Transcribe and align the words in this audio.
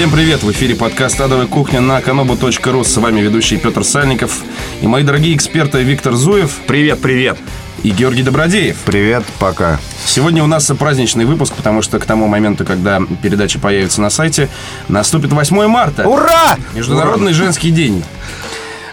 Всем 0.00 0.10
привет! 0.10 0.42
В 0.42 0.50
эфире 0.50 0.74
подкаст 0.74 1.20
«Адовая 1.20 1.46
кухня» 1.46 1.82
на 1.82 1.98
kanobu.ru. 2.00 2.84
С 2.84 2.96
вами 2.96 3.20
ведущий 3.20 3.58
Петр 3.58 3.84
Сальников 3.84 4.42
и 4.80 4.86
мои 4.86 5.02
дорогие 5.02 5.36
эксперты 5.36 5.82
Виктор 5.82 6.14
Зуев. 6.14 6.60
Привет, 6.66 7.02
привет! 7.02 7.36
И 7.82 7.90
Георгий 7.90 8.22
Добродеев. 8.22 8.78
Привет, 8.86 9.24
пока. 9.38 9.78
Сегодня 10.06 10.42
у 10.42 10.46
нас 10.46 10.72
праздничный 10.78 11.26
выпуск, 11.26 11.52
потому 11.54 11.82
что 11.82 11.98
к 11.98 12.06
тому 12.06 12.28
моменту, 12.28 12.64
когда 12.64 13.02
передача 13.22 13.58
появится 13.58 14.00
на 14.00 14.08
сайте, 14.08 14.48
наступит 14.88 15.32
8 15.34 15.66
марта. 15.66 16.08
Ура! 16.08 16.56
Международный 16.72 17.34
женский 17.34 17.70
день. 17.70 18.02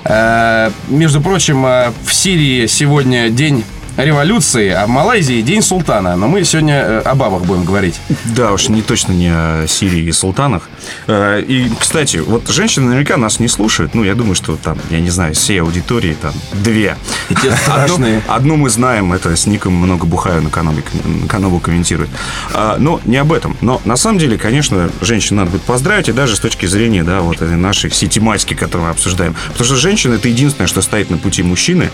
Э, 0.04 0.71
между 0.89 1.21
прочим, 1.21 1.65
э, 1.65 1.93
в 2.05 2.13
Сирии 2.13 2.65
сегодня 2.67 3.29
день 3.29 3.63
революции, 3.98 4.69
а 4.69 4.86
в 4.86 4.89
Малайзии 4.89 5.42
день 5.42 5.61
султана. 5.61 6.15
Но 6.15 6.28
мы 6.28 6.43
сегодня 6.43 6.75
э, 6.75 7.00
о 7.00 7.15
бабах 7.15 7.43
будем 7.43 7.65
говорить. 7.65 8.00
Да 8.25 8.54
уж, 8.54 8.69
не 8.69 8.82
точно 8.82 9.11
не 9.14 9.29
о 9.29 9.65
Сирии 9.68 10.04
и 10.04 10.11
султанах. 10.11 10.69
Э, 11.07 11.42
И, 11.46 11.69
кстати, 11.79 12.18
вот 12.18 12.47
женщины 12.47 12.88
наверняка 12.88 13.18
нас 13.18 13.39
не 13.39 13.47
слушают. 13.47 13.96
Ну, 13.96 14.04
я 14.04 14.15
думаю, 14.15 14.36
что 14.36 14.55
там, 14.55 14.78
я 14.89 15.00
не 15.00 15.10
знаю, 15.10 15.33
всей 15.33 15.61
аудитории 15.61 16.15
там 16.21 16.33
две. 16.54 16.96
И 17.29 17.36
те 17.36 17.50
Одну, 17.50 17.57
страшные. 17.57 18.21
одну 18.28 18.55
мы 18.55 18.69
знаем, 18.69 19.14
это 19.14 19.36
с 19.36 19.47
ником 19.47 19.74
много 19.74 20.05
бухаю 20.05 20.41
на 20.43 20.50
канале, 20.50 20.83
на 21.04 21.27
каналу 21.27 21.60
комментирует. 21.60 22.10
А, 22.54 22.77
но 22.79 23.02
не 23.05 23.18
об 23.18 23.33
этом. 23.33 23.57
Но 23.61 23.82
на 23.86 23.96
самом 23.97 24.19
деле, 24.19 24.38
конечно, 24.38 24.89
женщин 25.02 25.38
надо 25.38 25.52
будет 25.52 25.64
поздравить, 25.64 26.10
и 26.10 26.14
даже 26.14 26.36
с 26.36 26.39
точки 26.39 26.66
зрения, 26.68 27.04
да, 27.04 27.21
вот 27.21 27.38
этой 27.41 27.55
нашей 27.57 27.89
всей 27.89 28.07
тематики, 28.07 28.54
которую 28.54 28.86
мы 28.86 28.91
обсуждаем. 28.91 29.36
Потому 29.50 29.66
что 29.66 29.75
женщина 29.75 30.14
это 30.14 30.27
единственное, 30.27 30.68
что 30.68 30.82
стоит 30.82 31.10
на 31.10 31.18
пути 31.18 31.43
мужчины 31.43 31.89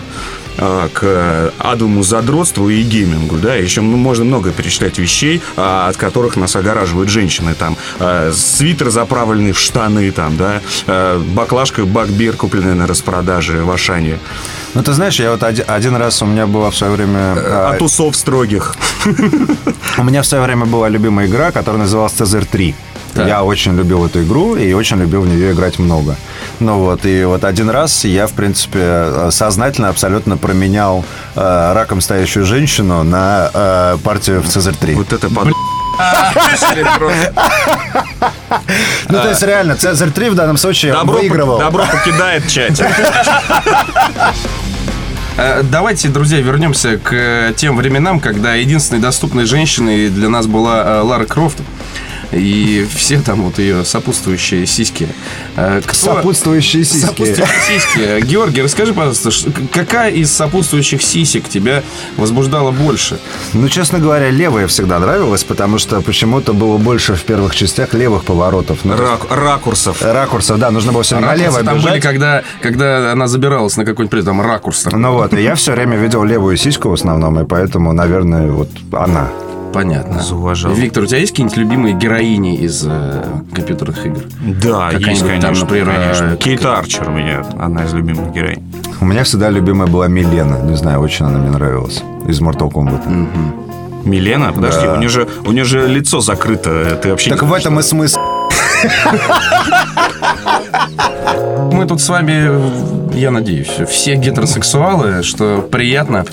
к 0.56 1.52
адовому 1.58 2.02
задротству 2.02 2.68
и 2.68 2.82
геймингу, 2.82 3.36
да, 3.36 3.54
еще 3.54 3.80
ну, 3.80 3.96
можно 3.96 4.24
много 4.24 4.52
перечислять 4.52 4.98
вещей, 4.98 5.42
а, 5.56 5.88
от 5.88 5.96
которых 5.96 6.36
нас 6.36 6.56
огораживают 6.56 7.10
женщины, 7.10 7.54
там, 7.54 7.76
а, 7.98 8.32
свитер, 8.32 8.90
заправленный 8.90 9.52
в 9.52 9.58
штаны, 9.58 10.10
там, 10.12 10.36
да, 10.36 10.60
а, 10.86 11.20
баклажка, 11.20 11.84
бакбир, 11.84 12.36
купленная 12.36 12.74
на 12.74 12.86
распродаже 12.86 13.62
в 13.62 13.70
Ашане, 13.70 14.18
Ну, 14.74 14.82
ты 14.82 14.92
знаешь, 14.92 15.20
я 15.20 15.30
вот 15.30 15.42
один, 15.42 15.64
один 15.68 15.96
раз 15.96 16.22
у 16.22 16.26
меня 16.26 16.46
была 16.46 16.70
в 16.70 16.76
свое 16.76 16.92
время... 16.92 17.34
а, 17.36 17.70
от 17.74 17.82
усов 17.82 18.16
строгих. 18.16 18.74
у 19.98 20.02
меня 20.02 20.22
в 20.22 20.26
свое 20.26 20.42
время 20.42 20.66
была 20.66 20.88
любимая 20.88 21.26
игра, 21.26 21.52
которая 21.52 21.82
называлась 21.82 22.12
Цезарь 22.12 22.44
3. 22.44 22.74
Так. 23.14 23.28
Я 23.28 23.44
очень 23.44 23.76
любил 23.76 24.04
эту 24.04 24.22
игру 24.24 24.56
и 24.56 24.72
очень 24.72 24.98
любил 24.98 25.22
в 25.22 25.28
нее 25.28 25.52
играть 25.52 25.78
много. 25.78 26.16
Ну 26.60 26.78
вот, 26.80 27.04
и 27.06 27.24
вот 27.24 27.44
один 27.44 27.70
раз 27.70 28.04
я, 28.04 28.26
в 28.26 28.32
принципе, 28.32 28.80
э, 28.82 29.28
сознательно 29.30 29.88
абсолютно 29.88 30.36
променял 30.36 31.04
э, 31.36 31.72
раком 31.74 32.00
стоящую 32.00 32.44
женщину 32.44 33.04
на 33.04 33.50
э, 33.54 33.98
партию 34.02 34.42
в 34.42 34.48
Цезарь 34.48 34.74
3. 34.74 34.94
Вот 34.94 35.12
это 35.12 35.28
под... 35.30 35.48
Ну, 39.08 39.18
то 39.20 39.28
есть, 39.28 39.42
реально, 39.42 39.76
Цезарь 39.76 40.10
3 40.10 40.30
в 40.30 40.34
данном 40.34 40.56
случае 40.56 40.92
Добро, 40.92 41.18
выигрывал. 41.18 41.58
добро 41.58 41.84
покидает 41.90 42.48
чатик. 42.48 42.86
Э, 45.36 45.62
Давайте, 45.64 46.08
друзья, 46.08 46.40
вернемся 46.40 46.96
к 46.96 47.12
э, 47.12 47.52
тем 47.56 47.76
временам, 47.76 48.20
когда 48.20 48.54
единственной 48.54 49.00
доступной 49.00 49.46
женщиной 49.46 50.08
для 50.08 50.28
нас 50.28 50.46
была 50.46 51.02
Лара 51.02 51.24
Крофт. 51.24 51.58
И 52.32 52.86
все 52.94 53.20
там 53.20 53.42
вот 53.42 53.58
ее 53.58 53.84
сопутствующие 53.84 54.66
сиськи. 54.66 55.08
Э, 55.56 55.80
кто- 55.84 55.94
Сопутствующие 55.94 56.84
сиськи. 56.84 57.06
Сопутствующие 57.06 57.46
сиськи. 57.80 58.20
Георгий, 58.26 58.62
расскажи, 58.62 58.92
пожалуйста, 58.94 59.30
какая 59.72 60.10
из 60.10 60.32
сопутствующих 60.32 61.02
сисек 61.02 61.48
тебя 61.48 61.82
возбуждала 62.16 62.70
больше? 62.70 63.18
Ну, 63.52 63.68
честно 63.68 63.98
говоря, 63.98 64.30
левая 64.30 64.66
всегда 64.66 64.98
нравилась, 64.98 65.44
потому 65.44 65.78
что 65.78 66.00
почему-то 66.00 66.52
было 66.52 66.76
больше 66.78 67.14
в 67.14 67.22
первых 67.22 67.54
частях 67.54 67.94
левых 67.94 68.24
поворотов. 68.24 68.80
Ну, 68.84 68.96
Рак- 68.96 69.30
ракурсов. 69.30 70.02
Ракурсов, 70.02 70.58
да, 70.58 70.70
нужно 70.70 70.92
было 70.92 71.02
все 71.02 71.16
время 71.16 71.30
налево 71.32 71.62
там 71.62 71.76
бежать. 71.76 71.90
были, 71.92 72.00
когда, 72.00 72.42
когда 72.60 73.12
она 73.12 73.26
забиралась 73.28 73.76
на 73.76 73.84
какой-нибудь 73.84 74.24
там 74.24 74.40
ракурс. 74.40 74.82
там. 74.82 75.00
Ну 75.00 75.12
вот, 75.12 75.32
и 75.34 75.42
я 75.42 75.54
все 75.54 75.72
время 75.72 75.96
видел 75.96 76.24
левую 76.24 76.56
сиську 76.56 76.88
в 76.88 76.92
основном, 76.94 77.38
и 77.40 77.44
поэтому, 77.44 77.92
наверное, 77.92 78.50
вот 78.50 78.68
она. 78.92 79.28
Понятно. 79.74 80.22
Зауважал. 80.22 80.72
Виктор, 80.72 81.02
у 81.02 81.06
тебя 81.06 81.18
есть 81.18 81.32
какие-нибудь 81.32 81.56
любимые 81.58 81.94
героини 81.96 82.56
из 82.56 82.84
э, 82.86 83.24
компьютерных 83.52 84.06
игр? 84.06 84.20
Да, 84.62 84.90
есть, 84.92 84.98
Какая-нибудь 85.00 85.20
там, 85.32 85.40
конечно, 85.40 85.64
например, 85.64 85.86
конечно. 85.86 86.24
э, 86.32 86.36
Кейт 86.36 86.64
Арчер 86.64 87.08
у 87.08 87.12
меня 87.12 87.44
одна 87.58 87.84
из 87.84 87.92
любимых 87.92 88.32
героинь. 88.32 88.62
У 89.00 89.04
меня 89.04 89.24
всегда 89.24 89.50
любимая 89.50 89.88
была 89.88 90.06
Милена. 90.06 90.60
Не 90.60 90.76
знаю, 90.76 91.00
очень 91.00 91.26
она 91.26 91.38
мне 91.40 91.50
нравилась. 91.50 92.04
Из 92.28 92.40
Mortal 92.40 92.70
Kombat. 92.70 93.02
Милена, 94.04 94.52
подожди, 94.52 94.86
у 94.86 94.96
нее 94.96 95.08
же 95.08 95.28
у 95.44 95.50
нее 95.50 95.64
же 95.64 95.88
лицо 95.88 96.20
закрыто, 96.20 96.96
ты 97.02 97.10
вообще 97.10 97.30
Так 97.30 97.42
не 97.42 97.48
в 97.48 97.52
этом 97.52 97.80
и 97.80 97.82
смысл. 97.82 98.20
Мы 101.74 101.86
тут 101.86 102.00
с 102.00 102.08
вами, 102.08 103.16
я 103.16 103.32
надеюсь, 103.32 103.80
все 103.88 104.14
гетеросексуалы, 104.14 105.24
что 105.24 105.60
приятно. 105.60 106.24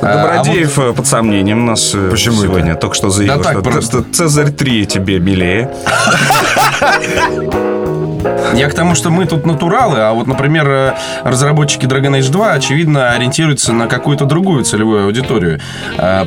А, 0.00 0.06
а 0.06 0.22
Добродеев 0.22 0.78
э, 0.78 0.92
под 0.94 1.06
сомнением 1.06 1.64
у 1.64 1.66
нас 1.66 1.92
э, 1.94 2.08
Почему 2.10 2.40
сегодня 2.42 2.74
только 2.76 2.94
что 2.94 3.10
заявил, 3.10 3.36
Да 3.36 3.42
так 3.42 3.52
что 3.52 3.62
просто. 3.62 4.04
Цезарь 4.10 4.50
3 4.50 4.86
тебе 4.86 5.18
милее. 5.18 5.70
вот 8.22 8.54
я 8.54 8.70
к 8.70 8.74
тому, 8.74 8.94
что 8.94 9.10
мы 9.10 9.26
тут 9.26 9.44
натуралы, 9.44 9.98
а 9.98 10.14
вот, 10.14 10.26
например, 10.26 10.66
э, 10.66 10.94
разработчики 11.24 11.84
Dragon 11.84 12.18
Age 12.18 12.30
2, 12.30 12.52
очевидно, 12.52 13.10
ориентируются 13.10 13.74
на 13.74 13.88
какую-то 13.88 14.24
другую 14.24 14.64
целевую 14.64 15.04
аудиторию. 15.04 15.60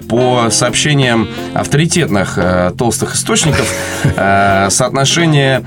По 0.08 0.50
сообщениям 0.52 1.28
авторитетных 1.56 2.38
толстых 2.78 3.16
источников, 3.16 3.68
соотношение 4.70 5.64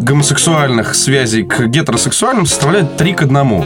гомосексуальных 0.00 0.94
связей 0.94 1.44
к 1.44 1.66
гетеросексуальным 1.66 2.46
составляет 2.46 2.96
3 2.96 3.12
к 3.14 3.22
1. 3.22 3.64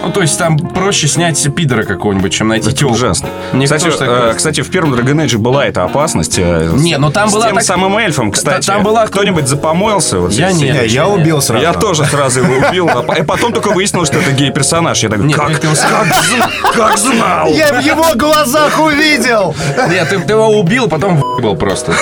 Ну, 0.00 0.12
то 0.12 0.20
есть 0.22 0.38
там 0.38 0.56
проще 0.58 1.08
снять 1.08 1.42
пидора 1.54 1.82
какого-нибудь, 1.82 2.32
чем 2.32 2.48
найти 2.48 2.68
Это 2.68 2.76
тёлку. 2.78 2.94
ужасно. 2.94 3.28
Мне 3.52 3.64
Кстати, 3.66 3.84
тоже 3.84 3.98
так 3.98 4.08
э, 4.08 4.34
кстати, 4.36 4.60
в 4.62 4.70
первом 4.70 4.94
Dragon 4.94 5.24
Age 5.26 5.36
была 5.38 5.66
эта 5.66 5.82
опасность. 5.84 6.38
э, 6.38 6.70
с- 6.74 6.80
Не, 6.80 6.96
ну 6.98 7.10
там 7.10 7.28
с 7.28 7.32
была 7.32 7.46
тем 7.46 7.56
так- 7.56 7.64
самым 7.64 7.96
эльфом, 7.98 8.30
кстати. 8.30 8.66
там 8.66 8.82
была- 8.82 9.06
Кто-нибудь 9.06 9.48
запомоился? 9.48 10.18
Вот 10.20 10.32
Я 10.32 10.52
здесь? 10.52 10.62
нет. 10.74 10.82
Не, 10.82 10.88
я 10.88 11.08
убил 11.08 11.42
сразу. 11.42 11.62
Я 11.62 11.72
тоже 11.74 12.04
сразу 12.06 12.40
его 12.42 12.68
убил. 12.68 12.88
а 12.88 13.18
И 13.18 13.22
потом 13.22 13.52
только 13.52 13.70
выяснилось, 13.70 14.08
что 14.08 14.18
это 14.18 14.30
гей-персонаж. 14.32 15.02
Я 15.02 15.08
такой, 15.08 15.26
Нет, 15.26 15.36
как, 15.36 15.58
ты 15.58 15.66
как, 15.66 16.06
зн- 16.06 16.72
как 16.74 16.98
знал? 16.98 17.48
Я 17.48 17.72
в 17.74 17.80
его 17.84 18.04
глазах 18.14 18.78
увидел! 18.80 19.54
Нет, 19.90 20.08
ты, 20.08 20.18
ты 20.20 20.32
его 20.32 20.48
убил, 20.60 20.88
потом 20.88 21.22
был 21.40 21.56
просто. 21.56 21.92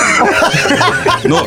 Но 1.23 1.45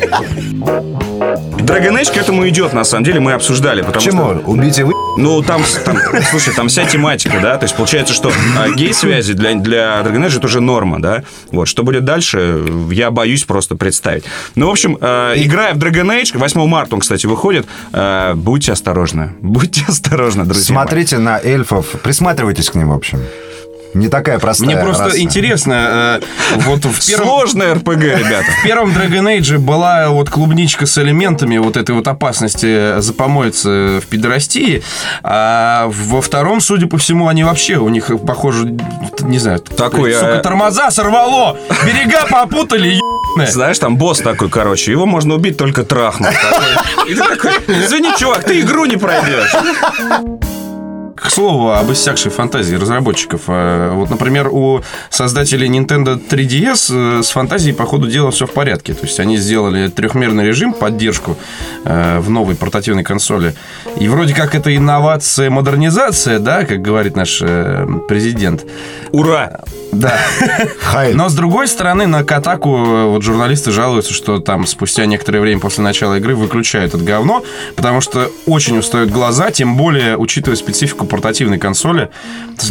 Dragon 1.71 2.01
Age 2.01 2.13
к 2.13 2.17
этому 2.17 2.47
идет, 2.49 2.73
на 2.73 2.83
самом 2.83 3.05
деле, 3.05 3.21
мы 3.21 3.31
обсуждали. 3.31 3.81
Потому 3.81 4.05
Почему? 4.05 4.39
Что, 4.39 4.51
Убить 4.51 4.77
и 4.79 4.83
вы... 4.83 4.93
ну, 5.17 5.41
там, 5.41 5.63
там, 5.85 5.97
слушай, 6.29 6.53
там 6.53 6.67
вся 6.67 6.85
тематика, 6.85 7.39
да, 7.41 7.57
то 7.57 7.63
есть 7.63 7.75
получается, 7.75 8.13
что 8.13 8.31
а, 8.57 8.69
гей-связи 8.69 9.33
для, 9.33 9.55
для 9.55 10.01
Dragon 10.01 10.27
Age 10.27 10.37
это 10.37 10.47
уже 10.47 10.59
норма, 10.59 11.01
да, 11.01 11.23
вот, 11.51 11.67
что 11.67 11.83
будет 11.83 12.03
дальше, 12.03 12.61
я 12.91 13.09
боюсь 13.09 13.45
просто 13.45 13.75
представить. 13.75 14.25
Ну, 14.55 14.67
в 14.67 14.71
общем, 14.71 14.97
э, 14.99 15.33
играя 15.37 15.73
в 15.73 15.77
Dragon 15.77 16.21
Age, 16.21 16.37
8 16.37 16.67
марта 16.67 16.95
он, 16.95 17.01
кстати, 17.01 17.25
выходит, 17.25 17.65
э, 17.93 18.33
будьте 18.35 18.73
осторожны, 18.73 19.31
будьте 19.41 19.85
осторожны, 19.87 20.43
друзья 20.43 20.75
мои. 20.75 20.83
Смотрите 20.83 21.19
на 21.19 21.39
эльфов, 21.39 21.85
присматривайтесь 22.03 22.69
к 22.69 22.75
ним, 22.75 22.89
в 22.89 22.93
общем. 22.93 23.21
Не 23.93 24.07
такая 24.07 24.39
простая 24.39 24.67
Мне 24.69 24.77
просто 24.77 25.05
раса. 25.05 25.19
интересно, 25.19 26.19
э, 26.21 26.21
вот 26.57 26.85
в 26.85 27.07
первом... 27.07 27.27
Сложная 27.27 27.75
РПГ, 27.75 28.01
ребята. 28.01 28.45
В 28.61 28.63
первом 28.63 28.91
Dragon 28.91 29.37
Age 29.37 29.57
была 29.57 30.09
вот 30.09 30.29
клубничка 30.29 30.85
с 30.85 30.97
элементами 30.97 31.57
вот 31.57 31.77
этой 31.77 31.93
вот 31.95 32.07
опасности 32.07 32.99
запомоиться 33.01 33.99
в 34.01 34.07
пидорастии, 34.07 34.83
а 35.23 35.89
во 35.89 36.21
втором, 36.21 36.61
судя 36.61 36.87
по 36.87 36.97
всему, 36.97 37.27
они 37.27 37.43
вообще, 37.43 37.75
у 37.75 37.89
них, 37.89 38.11
похоже, 38.25 38.77
не 39.21 39.39
знаю, 39.39 39.59
Такой, 39.59 40.13
сука, 40.13 40.39
а- 40.39 40.41
тормоза 40.41 40.91
сорвало, 40.91 41.57
берега 41.85 42.25
попутали, 42.29 42.99
ебаные. 43.31 43.51
Знаешь, 43.51 43.79
там 43.79 43.97
босс 43.97 44.19
такой, 44.19 44.49
короче, 44.49 44.91
его 44.91 45.05
можно 45.05 45.35
убить 45.35 45.57
только. 45.57 45.81
И 45.81 45.83
ты 45.83 47.15
такой, 47.15 47.51
извини, 47.67 48.11
чувак, 48.17 48.43
ты 48.43 48.59
игру 48.61 48.85
не 48.85 48.97
пройдешь. 48.97 49.51
К 51.21 51.29
слову, 51.29 51.71
об 51.71 51.91
иссякшей 51.91 52.31
фантазии 52.31 52.75
разработчиков. 52.75 53.41
Э, 53.47 53.91
Вот, 53.93 54.09
например, 54.09 54.47
у 54.51 54.81
создателей 55.11 55.69
Nintendo 55.69 56.19
3DS 56.19 57.19
э, 57.19 57.23
с 57.23 57.29
фантазией, 57.29 57.73
по 57.73 57.85
ходу 57.85 58.07
дела, 58.07 58.31
все 58.31 58.47
в 58.47 58.51
порядке. 58.51 58.95
То 58.95 59.05
есть 59.05 59.19
они 59.19 59.37
сделали 59.37 59.87
трехмерный 59.87 60.45
режим, 60.45 60.73
поддержку 60.73 61.37
э, 61.85 62.19
в 62.19 62.29
новой 62.31 62.55
портативной 62.55 63.03
консоли. 63.03 63.53
И 63.99 64.07
вроде 64.07 64.33
как 64.33 64.55
это 64.55 64.75
инновация, 64.75 65.51
модернизация, 65.51 66.39
да, 66.39 66.65
как 66.65 66.81
говорит 66.81 67.15
наш 67.15 67.39
э, 67.41 67.85
президент. 68.07 68.65
Ура! 69.11 69.61
Да. 69.91 70.17
Хай. 70.81 71.13
Но 71.13 71.29
с 71.29 71.33
другой 71.35 71.67
стороны, 71.67 72.07
на 72.07 72.23
Катаку 72.23 73.09
вот 73.09 73.23
журналисты 73.23 73.71
жалуются, 73.71 74.13
что 74.13 74.39
там 74.39 74.65
спустя 74.65 75.05
некоторое 75.05 75.41
время 75.41 75.59
после 75.59 75.83
начала 75.83 76.15
игры 76.15 76.33
выключают 76.33 76.93
это 76.93 77.03
говно, 77.03 77.43
потому 77.75 78.01
что 78.01 78.31
очень 78.45 78.77
устают 78.77 79.11
глаза, 79.11 79.51
тем 79.51 79.75
более 79.75 80.17
учитывая 80.17 80.55
специфику 80.55 81.05
портативной 81.11 81.59
консоли. 81.59 82.09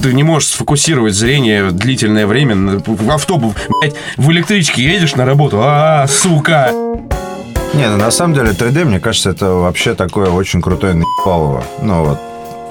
Ты 0.03 0.13
не 0.15 0.25
можешь 0.25 0.49
сфокусировать 0.49 1.15
зрение 1.15 1.71
длительное 1.71 2.27
время 2.27 2.81
в 2.85 3.11
автобус, 3.11 3.55
блядь, 3.83 3.95
в 4.17 4.31
электричке 4.33 4.83
едешь 4.83 5.15
на 5.15 5.25
работу, 5.25 5.61
а, 5.63 6.07
сука. 6.09 6.73
Не, 7.75 7.89
ну 7.89 7.97
на 7.99 8.11
самом 8.11 8.35
деле 8.35 8.51
3D, 8.51 8.85
мне 8.85 8.99
кажется, 8.99 9.31
это 9.31 9.51
вообще 9.51 9.95
такое 9.95 10.31
очень 10.31 10.61
крутое 10.61 10.95
наебалово. 10.95 11.63
Ну 11.83 12.05
вот, 12.05 12.19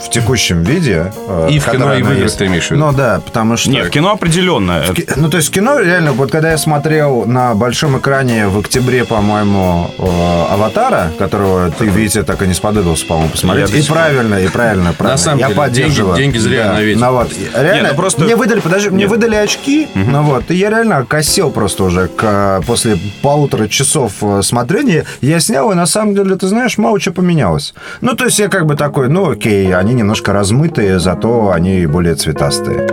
в 0.02 0.10
текущем 0.10 0.64
виде. 0.64 1.12
Э, 1.28 1.48
и 1.50 1.60
в 1.60 1.70
кино, 1.70 1.94
и 1.94 2.02
в 2.02 2.12
играх 2.12 2.32
ты 2.36 2.46
имеешь 2.46 2.68
в 2.68 2.72
виду? 2.72 2.86
Ну 2.86 2.94
да, 2.94 3.22
потому 3.24 3.58
что... 3.58 3.70
Нет, 3.70 3.88
в 3.88 3.90
кино 3.90 4.12
определенно. 4.12 4.84
В 4.84 4.94
ки... 4.94 5.08
Ну 5.16 5.30
то 5.30 5.38
есть 5.38 5.52
кино 5.52 5.80
реально, 5.80 6.14
вот 6.14 6.32
когда 6.32 6.52
я 6.52 6.58
смотрел 6.58 7.26
на 7.26 7.56
большом 7.56 7.98
экране 7.98 8.48
в 8.48 8.60
октябре, 8.60 9.06
по-моему, 9.06 9.92
э, 9.98 10.54
«Аватара», 10.54 11.12
которого 11.18 11.72
ты, 11.72 11.86
Витя, 11.86 12.24
так 12.24 12.42
и 12.42 12.48
не 12.48 12.54
сподобился, 12.54 13.06
по-моему, 13.06 13.30
посмотреть. 13.32 13.70
Я 13.70 13.80
и 13.80 13.84
правильно, 13.84 14.36
и 14.36 14.48
правильно, 14.48 14.94
правильно. 14.94 15.14
На 15.14 15.18
самом 15.18 15.40
я 15.40 15.48
деле, 15.48 15.58
поддерживаю. 15.58 16.16
Деньги, 16.16 16.38
деньги 16.38 16.38
зря 16.38 16.64
да. 16.66 16.74
на 16.74 16.82
ветер. 16.82 17.02
Ну, 17.02 17.12
вот, 17.12 17.32
реально, 17.54 17.82
Нет, 17.82 17.92
ну, 17.92 17.98
просто... 17.98 18.24
мне 18.24 18.36
выдали, 18.36 18.60
подожди, 18.60 18.90
мне 18.90 19.08
выдали 19.08 19.36
очки, 19.36 19.88
угу. 19.94 20.10
ну 20.10 20.24
вот, 20.24 20.52
и 20.52 20.56
я 20.56 20.70
реально 20.70 21.06
косил 21.06 21.52
просто 21.52 21.84
уже 21.84 22.08
к, 22.08 22.62
после 22.66 22.98
полутора 23.22 23.68
часов 23.68 24.14
э, 24.22 24.42
смотрения. 24.44 25.06
Я 25.22 25.40
снял, 25.40 25.72
и 25.72 25.76
на 25.76 25.86
самом 25.86 26.16
деле, 26.16 26.36
ты 26.36 26.48
знаешь, 26.48 26.78
мало 26.78 27.00
что 27.00 27.12
поменялось. 27.12 27.74
Ну, 28.02 28.16
то 28.16 28.26
есть 28.26 28.40
я 28.40 28.48
как 28.48 28.66
бы 28.66 28.76
такой, 28.76 29.10
ну 29.10 29.32
окей, 29.32 29.74
они 29.74 29.89
немножко 29.94 30.34
размыты, 30.34 30.60
размытые, 30.60 31.00
зато 31.00 31.52
они 31.52 31.86
более 31.86 32.16
цветастые 32.16 32.88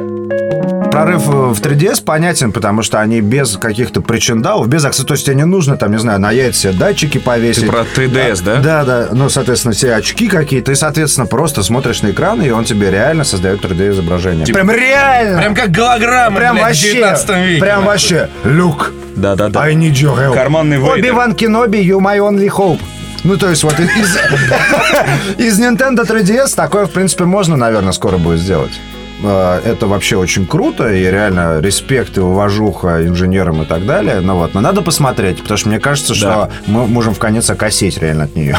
прорыв 0.90 1.26
в 1.26 1.60
3DS 1.60 2.02
понятен, 2.02 2.52
потому 2.52 2.82
что 2.82 3.00
они 3.00 3.20
без 3.20 3.58
каких-то 3.58 4.00
причиндалов, 4.00 4.66
без 4.66 4.82
аксессуаров. 4.82 5.08
То 5.08 5.12
есть 5.12 5.26
тебе 5.26 5.36
не 5.36 5.44
нужно, 5.44 5.76
там, 5.76 5.90
не 5.92 5.98
знаю, 5.98 6.18
на 6.18 6.30
яйца 6.30 6.72
датчики 6.72 7.18
повесить. 7.18 7.64
Ты 7.64 7.68
про 7.68 7.80
3DS, 7.80 8.42
да? 8.42 8.60
Да, 8.62 8.84
да. 8.84 9.08
Ну, 9.12 9.28
соответственно, 9.28 9.74
все 9.74 9.92
очки 9.92 10.26
какие-то. 10.26 10.72
И, 10.72 10.74
соответственно, 10.74 11.26
просто 11.26 11.62
смотришь 11.62 12.00
на 12.00 12.12
экран, 12.12 12.40
и 12.40 12.48
он 12.48 12.64
тебе 12.64 12.90
реально 12.90 13.24
создает 13.24 13.62
3D-изображение. 13.62 14.46
Типа, 14.46 14.60
прям 14.60 14.70
реально! 14.70 15.38
Прям 15.38 15.54
как 15.54 15.70
голограмма, 15.70 16.38
Прям 16.38 16.54
блядь, 16.54 16.66
вообще, 16.68 16.92
веке. 16.94 17.60
Прям 17.60 17.84
вообще. 17.84 18.30
Люк. 18.44 18.94
Да-да-да. 19.16 19.60
I 19.60 19.74
need 19.74 19.92
your 19.92 20.16
help. 20.16 20.32
Карманный. 20.32 20.78
Оби-Ван 20.78 21.34
Кеноби, 21.34 21.76
you 21.76 22.00
my 22.00 22.16
only 22.18 22.48
hope. 22.48 22.80
Ну, 23.26 23.36
то 23.36 23.50
есть 23.50 23.64
вот 23.64 23.74
из, 23.80 24.16
из 25.36 25.60
Nintendo 25.60 26.06
3DS 26.06 26.54
такое, 26.54 26.86
в 26.86 26.92
принципе, 26.92 27.24
можно, 27.24 27.56
наверное, 27.56 27.92
скоро 27.92 28.18
будет 28.18 28.38
сделать. 28.38 28.80
А, 29.24 29.60
это 29.64 29.88
вообще 29.88 30.16
очень 30.16 30.46
круто, 30.46 30.92
и 30.92 31.02
реально 31.02 31.60
респект 31.60 32.16
и 32.18 32.20
уважуха 32.20 33.04
инженерам 33.04 33.62
и 33.62 33.66
так 33.66 33.84
далее. 33.84 34.20
Но 34.20 34.36
вот, 34.36 34.54
но 34.54 34.60
надо 34.60 34.80
посмотреть, 34.80 35.42
потому 35.42 35.58
что 35.58 35.68
мне 35.70 35.80
кажется, 35.80 36.12
да. 36.12 36.18
что 36.18 36.50
мы 36.66 36.86
можем 36.86 37.14
в 37.14 37.18
конец 37.18 37.50
окосеть 37.50 37.98
реально 37.98 38.24
от 38.24 38.36
нее. 38.36 38.56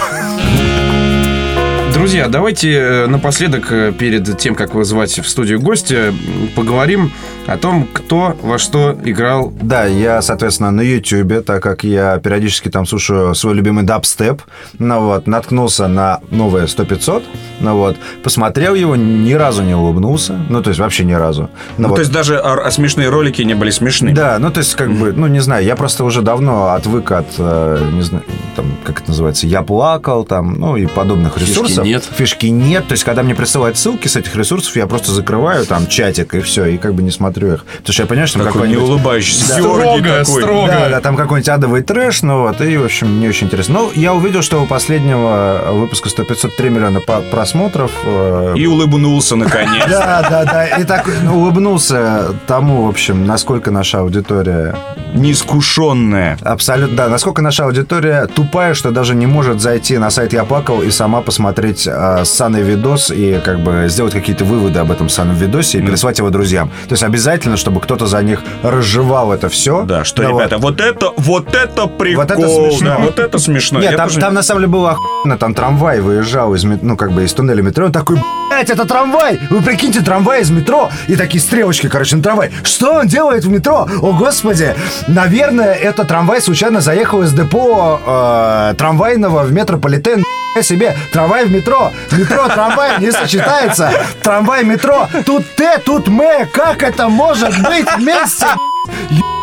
Друзья, 1.93 2.27
давайте 2.27 2.73
э, 2.73 3.07
напоследок, 3.07 3.71
э, 3.71 3.93
перед 3.97 4.37
тем, 4.37 4.53
как 4.53 4.75
вызвать 4.75 5.17
в 5.17 5.27
студию 5.29 5.61
гостя, 5.61 6.13
поговорим 6.55 7.13
о 7.47 7.57
том, 7.57 7.87
кто 7.91 8.35
во 8.41 8.57
что 8.57 8.95
играл. 9.03 9.53
Да, 9.61 9.85
я, 9.85 10.21
соответственно, 10.21 10.71
на 10.71 10.81
YouTube, 10.81 11.45
так 11.45 11.63
как 11.63 11.83
я 11.83 12.19
периодически 12.19 12.69
там 12.69 12.85
слушаю 12.85 13.33
свой 13.35 13.55
любимый 13.55 13.83
дабстеп, 13.83 14.41
ну 14.79 15.01
вот, 15.01 15.27
наткнулся 15.27 15.87
на 15.87 16.19
новое 16.29 16.67
100-500, 16.67 17.23
ну 17.61 17.77
вот, 17.77 17.97
посмотрел 18.21 18.75
его, 18.75 18.95
ни 18.95 19.33
разу 19.33 19.63
не 19.63 19.73
улыбнулся, 19.73 20.39
ну, 20.49 20.61
то 20.61 20.69
есть 20.69 20.79
вообще 20.79 21.05
ни 21.05 21.13
разу. 21.13 21.49
Ну, 21.77 21.83
ну 21.83 21.87
вот. 21.89 21.95
то 21.95 22.01
есть 22.01 22.11
даже 22.11 22.37
а, 22.37 22.65
а 22.65 22.71
смешные 22.71 23.09
ролики 23.09 23.41
не 23.41 23.55
были 23.55 23.71
смешными? 23.71 24.13
Да, 24.13 24.37
ну, 24.39 24.51
то 24.51 24.59
есть 24.59 24.75
как 24.75 24.91
бы, 24.91 25.13
ну, 25.13 25.27
не 25.27 25.39
знаю, 25.39 25.63
я 25.63 25.75
просто 25.75 26.03
уже 26.03 26.21
давно 26.21 26.73
отвык 26.73 27.11
от, 27.11 27.27
э, 27.37 27.89
не 27.93 28.01
знаю, 28.01 28.23
там, 28.55 28.65
как 28.83 29.01
это 29.01 29.09
называется, 29.09 29.47
я 29.47 29.61
плакал, 29.61 30.25
там, 30.25 30.59
ну, 30.59 30.75
и 30.75 30.85
подобных 30.85 31.37
ресурсов 31.37 31.85
нет. 31.85 32.03
Фишки 32.03 32.47
нет. 32.47 32.87
То 32.87 32.93
есть, 32.93 33.03
когда 33.03 33.23
мне 33.23 33.35
присылают 33.35 33.77
ссылки 33.77 34.07
с 34.07 34.15
этих 34.15 34.35
ресурсов, 34.35 34.75
я 34.75 34.87
просто 34.87 35.11
закрываю 35.11 35.65
там 35.65 35.87
чатик 35.87 36.35
и 36.35 36.41
все, 36.41 36.65
и 36.65 36.77
как 36.77 36.93
бы 36.93 37.03
не 37.03 37.11
смотрю 37.11 37.36
их. 37.45 37.65
Потому 37.65 37.93
что 37.93 38.03
я 38.03 38.07
понимаю, 38.07 38.27
что 38.27 38.39
там 38.39 38.47
какой-нибудь... 38.47 38.83
не 38.83 38.89
улыбающийся. 38.89 39.47
Да. 39.47 39.53
Строго, 39.59 40.01
такой. 40.01 40.41
строго. 40.41 40.67
Да, 40.67 40.89
да, 40.89 41.01
там 41.01 41.15
какой-нибудь 41.15 41.49
адовый 41.49 41.83
трэш, 41.83 42.21
ну 42.23 42.41
вот, 42.41 42.61
и, 42.61 42.77
в 42.77 42.85
общем, 42.85 43.19
не 43.19 43.27
очень 43.27 43.47
интересно. 43.47 43.79
Ну, 43.79 43.91
я 43.95 44.13
увидел, 44.13 44.41
что 44.41 44.61
у 44.61 44.65
последнего 44.65 45.71
выпуска 45.71 46.09
100 46.09 46.23
503 46.23 46.69
миллиона 46.69 46.99
просмотров. 47.31 47.91
Э, 48.03 48.53
и 48.55 48.65
улыбнулся, 48.65 49.35
наконец. 49.35 49.85
Да, 49.89 50.25
да, 50.29 50.45
да. 50.45 50.65
И 50.65 50.83
так 50.83 51.09
ну, 51.23 51.39
улыбнулся 51.39 52.35
тому, 52.47 52.85
в 52.85 52.89
общем, 52.89 53.25
насколько 53.25 53.71
наша 53.71 53.99
аудитория... 53.99 54.75
Неискушенная. 55.17 56.37
Абсолютно, 56.41 56.95
да. 56.95 57.07
Насколько 57.07 57.41
наша 57.41 57.65
аудитория 57.65 58.27
тупая, 58.27 58.73
что 58.73 58.91
даже 58.91 59.15
не 59.15 59.25
может 59.25 59.61
зайти 59.61 59.97
на 59.97 60.09
сайт 60.09 60.33
Я 60.33 60.43
плакал 60.43 60.81
и 60.81 60.91
сама 60.91 61.21
посмотреть 61.21 61.87
э, 61.87 62.23
ссаный 62.25 62.61
видос 62.61 63.11
и 63.11 63.39
как 63.43 63.59
бы 63.59 63.85
сделать 63.89 64.13
какие-то 64.13 64.45
выводы 64.45 64.79
об 64.79 64.91
этом 64.91 65.09
ссаном 65.09 65.35
видосе 65.35 65.79
и 65.79 65.81
переслать 65.81 66.19
его 66.19 66.29
друзьям. 66.29 66.69
То 66.87 66.93
есть 66.93 67.03
обязательно, 67.03 67.57
чтобы 67.57 67.79
кто-то 67.81 68.05
за 68.05 68.21
них 68.21 68.41
разжевал 68.63 69.33
это 69.33 69.49
все. 69.49 69.83
Да, 69.83 70.03
что, 70.03 70.21
да, 70.21 70.29
ребята, 70.29 70.57
вот. 70.57 70.79
вот 70.79 70.81
это, 70.81 71.11
вот 71.17 71.55
это 71.55 71.87
прикол. 71.87 72.23
Вот 72.23 72.31
это 72.31 72.47
смешно. 72.47 72.85
Да, 72.85 72.97
вот 72.99 73.19
это 73.19 73.39
смешно. 73.39 73.79
Нет, 73.79 73.97
там, 73.97 74.07
тоже... 74.07 74.19
там 74.19 74.33
на 74.33 74.43
самом 74.43 74.61
деле 74.61 74.71
было 74.71 74.91
охуенно, 74.91 75.37
там 75.37 75.53
трамвай 75.53 75.99
выезжал 76.01 76.53
из, 76.53 76.63
ну, 76.63 76.95
как 76.95 77.11
бы 77.11 77.23
из 77.23 77.33
туннеля 77.33 77.61
метро, 77.61 77.85
он 77.85 77.91
такой, 77.91 78.17
блядь, 78.57 78.71
это 78.71 78.85
трамвай! 78.85 79.39
Вы 79.51 79.61
прикиньте, 79.61 80.01
трамвай 80.01 80.41
из 80.41 80.49
метро! 80.49 80.89
И 81.07 81.15
такие 81.15 81.39
стрелочки, 81.39 81.87
короче, 81.89 82.15
на 82.15 82.23
трамвай. 82.23 82.51
Что 82.63 82.93
он 82.93 83.07
делает 83.07 83.43
в 83.43 83.49
метро? 83.49 83.87
О, 84.01 84.13
господи! 84.13 84.75
Наверное, 85.07 85.73
это 85.73 86.05
трамвай 86.05 86.41
случайно 86.41 86.81
заехал 86.81 87.21
из 87.21 87.33
депо 87.33 87.99
э, 88.03 88.73
трамвайного 88.75 89.43
в 89.43 89.51
метрополитен 89.51 90.23
себе 90.63 90.97
трамвай 91.13 91.45
в 91.45 91.51
метро. 91.51 91.91
Метро, 92.11 92.47
трамвай 92.47 92.99
не 92.99 93.11
сочетается. 93.11 93.91
Трамвай, 94.23 94.63
метро. 94.63 95.07
Тут 95.23 95.45
Т, 95.55 95.77
тут 95.85 96.07
М. 96.07 96.47
Как 96.51 96.81
это 96.81 97.09
может 97.09 97.51
быть 97.61 97.85
вместе? 97.95 98.47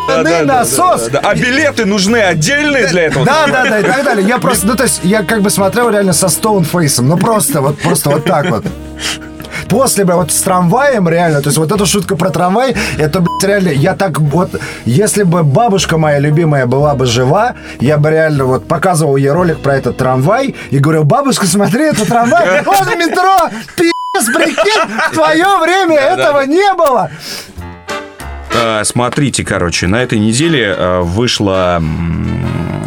Да, 0.09 0.23
да, 0.23 0.41
насос. 0.41 1.07
Да. 1.07 1.21
А 1.23 1.33
билеты 1.33 1.85
нужны 1.85 2.17
отдельные 2.17 2.87
для 2.87 3.03
этого? 3.03 3.25
Да, 3.25 3.47
да, 3.47 3.63
да, 3.63 3.79
и 3.79 3.83
так 3.83 4.03
далее. 4.03 4.27
Я 4.27 4.39
просто, 4.39 4.67
ну, 4.67 4.75
то 4.75 4.83
есть, 4.83 4.99
я 5.03 5.23
как 5.23 5.41
бы 5.41 5.49
смотрел 5.49 5.89
реально 5.89 6.11
со 6.11 6.27
стоунфейсом. 6.27 7.07
Ну, 7.07 7.17
просто 7.17 7.61
вот, 7.61 7.79
просто 7.79 8.09
вот 8.09 8.25
так 8.25 8.49
вот 8.49 8.65
после, 9.69 10.05
бы 10.05 10.13
вот 10.13 10.31
с 10.31 10.41
трамваем 10.41 11.09
реально, 11.09 11.41
то 11.41 11.49
есть 11.49 11.57
вот 11.57 11.71
эта 11.71 11.85
шутка 11.85 12.15
про 12.15 12.29
трамвай, 12.29 12.75
это, 12.97 13.19
блядь, 13.19 13.43
реально, 13.43 13.69
я 13.69 13.95
так 13.95 14.19
вот, 14.19 14.49
если 14.85 15.23
бы 15.23 15.43
бабушка 15.43 15.97
моя 15.97 16.19
любимая 16.19 16.65
была 16.65 16.95
бы 16.95 17.05
жива, 17.05 17.55
я 17.79 17.97
бы 17.97 18.09
реально 18.09 18.45
вот 18.45 18.67
показывал 18.67 19.15
ей 19.15 19.29
ролик 19.29 19.59
про 19.59 19.75
этот 19.75 19.97
трамвай 19.97 20.55
и 20.71 20.79
говорил, 20.79 21.03
бабушка, 21.03 21.45
смотри, 21.45 21.85
это 21.85 22.05
трамвай, 22.05 22.61
он 22.65 22.85
в 22.85 22.95
метро, 22.95 23.49
пи***ц, 23.75 24.31
прикинь, 24.33 24.97
в 25.11 25.13
твое 25.13 25.57
время 25.61 25.95
этого 25.95 26.45
не 26.45 26.73
было. 26.73 27.09
А, 28.57 28.83
смотрите, 28.83 29.43
короче, 29.43 29.87
на 29.87 30.01
этой 30.01 30.19
неделе 30.19 30.73
а, 30.77 31.01
вышла 31.01 31.81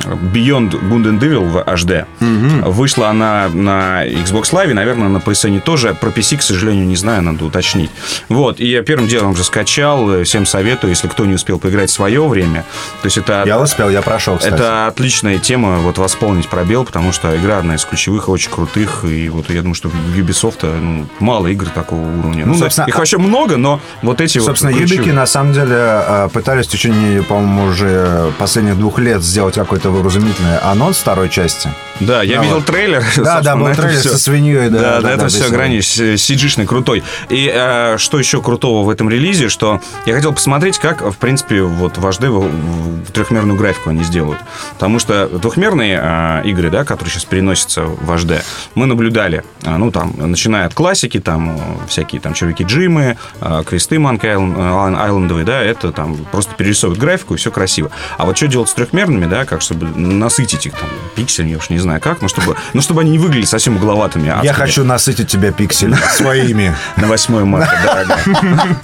Beyond 0.09 0.71
Good 0.91 1.05
and 1.05 1.21
Evil 1.21 1.49
в 1.49 1.57
HD. 1.59 2.07
Угу. 2.21 2.71
Вышла 2.71 3.09
она 3.11 3.49
на 3.49 4.07
Xbox 4.07 4.53
Live, 4.53 4.73
наверное, 4.75 5.09
на 5.09 5.19
PSN 5.19 5.61
тоже. 5.61 5.95
Про 5.95 6.11
PC, 6.11 6.39
к 6.39 6.43
сожалению, 6.43 6.87
не 6.87 6.97
знаю, 6.97 7.23
надо 7.23 7.45
уточнить. 7.45 7.91
Вот, 8.29 8.61
и 8.61 8.67
я 8.67 8.83
первым 8.83 9.09
делом 9.09 9.33
уже 9.33 9.45
скачал. 9.45 10.23
Всем 10.25 10.47
советую, 10.47 10.91
если 10.91 11.09
кто 11.09 11.25
не 11.25 11.35
успел 11.35 11.59
поиграть 11.59 11.91
в 11.91 11.93
свое 11.93 12.27
время. 12.27 12.65
То 13.03 13.07
есть 13.07 13.19
это... 13.19 13.45
Я 13.47 13.61
успел, 13.61 13.91
я 13.91 14.03
прошел, 14.03 14.37
кстати. 14.37 14.55
Это 14.55 14.87
отличная 14.87 15.39
тема, 15.39 15.79
вот 15.79 15.99
восполнить 15.99 16.49
пробел, 16.49 16.85
потому 16.85 17.13
что 17.13 17.37
игра 17.37 17.59
одна 17.59 17.75
из 17.77 17.85
ключевых, 17.85 18.29
очень 18.29 18.51
крутых. 18.51 19.05
И 19.05 19.29
вот 19.29 19.51
я 19.51 19.61
думаю, 19.61 19.75
что 19.75 19.89
в 19.89 20.19
Ubisoft 20.19 20.65
ну, 20.81 21.07
мало 21.21 21.47
игр 21.49 21.69
такого 21.69 22.01
уровня. 22.01 22.47
Ну, 22.47 22.55
собственно, 22.55 22.87
их 22.87 22.99
вообще 22.99 23.19
много, 23.19 23.57
но 23.57 23.81
вот 24.03 24.21
эти 24.21 24.39
собственно, 24.39 24.73
вот 24.73 24.79
Собственно, 24.79 25.01
Юбики, 25.01 25.15
на 25.15 25.27
самом 25.27 25.53
деле, 25.53 25.77
э, 25.77 26.29
пытались 26.33 26.67
в 26.67 26.71
течение, 26.71 27.23
по-моему, 27.23 27.65
уже 27.65 28.33
последних 28.39 28.79
двух 28.79 28.99
лет 28.99 29.23
сделать 29.23 29.55
какой-то 29.55 29.91
вразумительный 30.01 30.59
анонс 30.59 30.99
второй 30.99 31.29
части. 31.29 31.71
Да, 32.01 32.23
я 32.23 32.37
ну, 32.37 32.43
видел 32.43 32.57
вот. 32.57 32.67
трейлер. 32.67 33.05
Да, 33.17 33.41
да, 33.41 33.57
был 33.57 33.75
трейлер 33.75 33.99
все. 33.99 34.11
со 34.11 34.19
свиньей. 34.19 34.71
Да, 34.71 34.81
да, 34.81 35.01
да, 35.01 35.11
это 35.11 35.23
да, 35.23 35.29
все 35.29 35.49
грани 35.49 35.79
cg 35.79 36.67
крутой. 36.67 37.03
И 37.29 37.51
э, 37.53 37.97
что 37.99 38.19
еще 38.19 38.41
крутого 38.41 38.85
в 38.85 38.91
этом 38.91 39.11
релизе, 39.11 39.49
что 39.49 39.81
я 40.07 40.15
хотел 40.15 40.33
посмотреть, 40.33 40.79
как, 40.79 41.03
в 41.03 41.17
принципе, 41.17 41.63
вот 41.63 41.99
в 41.99 42.07
HD 42.07 42.29
в, 42.29 43.05
в 43.05 43.13
трехмерную 43.13 43.59
графику 43.59 43.91
они 43.91 44.05
сделают. 44.05 44.39
Потому 44.75 44.99
что 44.99 45.29
двухмерные 45.29 46.01
э, 46.03 46.49
игры, 46.49 46.71
да, 46.71 46.85
которые 46.85 47.13
сейчас 47.13 47.25
переносятся 47.25 47.83
в 47.83 48.11
HD, 48.11 48.43
мы 48.75 48.87
наблюдали, 48.87 49.45
э, 49.65 49.77
ну, 49.77 49.91
там, 49.91 50.15
начиная 50.17 50.67
от 50.67 50.75
классики, 50.75 51.21
там, 51.21 51.57
э, 51.57 51.61
всякие 51.89 52.21
там 52.21 52.35
червяки 52.35 52.65
Джимы, 52.65 53.19
э, 53.41 53.63
квесты 53.67 53.99
Манк 53.99 54.25
Айлендовые, 54.25 55.45
да, 55.45 55.61
это 55.63 55.93
там 55.93 56.17
просто 56.31 56.55
перерисовывают 56.55 57.01
графику, 57.01 57.35
и 57.35 57.37
все 57.37 57.51
красиво. 57.51 57.91
А 58.17 58.25
вот 58.25 58.37
что 58.37 58.47
делать 58.47 58.69
с 58.69 58.75
трехмерными, 58.75 59.27
да, 59.27 59.45
как 59.45 59.63
чтобы 59.63 59.87
насытить 59.87 60.67
их 60.67 60.75
там 60.75 60.89
пикселями, 61.17 61.51
я 61.51 61.59
уж 61.59 61.71
не 61.71 61.79
знаю, 61.79 61.88
знаю 61.89 62.01
как, 62.03 62.21
но 62.21 62.29
чтобы, 62.29 62.55
но 62.75 62.83
чтобы 62.83 63.01
они 63.01 63.13
не 63.13 63.19
выглядели 63.19 63.47
совсем 63.47 63.77
угловатыми. 63.77 64.27
Я 64.27 64.35
адскими. 64.35 64.53
хочу 64.53 64.85
насытить 64.85 65.29
тебя 65.29 65.53
пиксель 65.53 65.97
своими. 66.11 66.75
на 66.97 67.07
8 67.07 67.45
марта, 67.45 67.73
дорогая. 67.83 68.19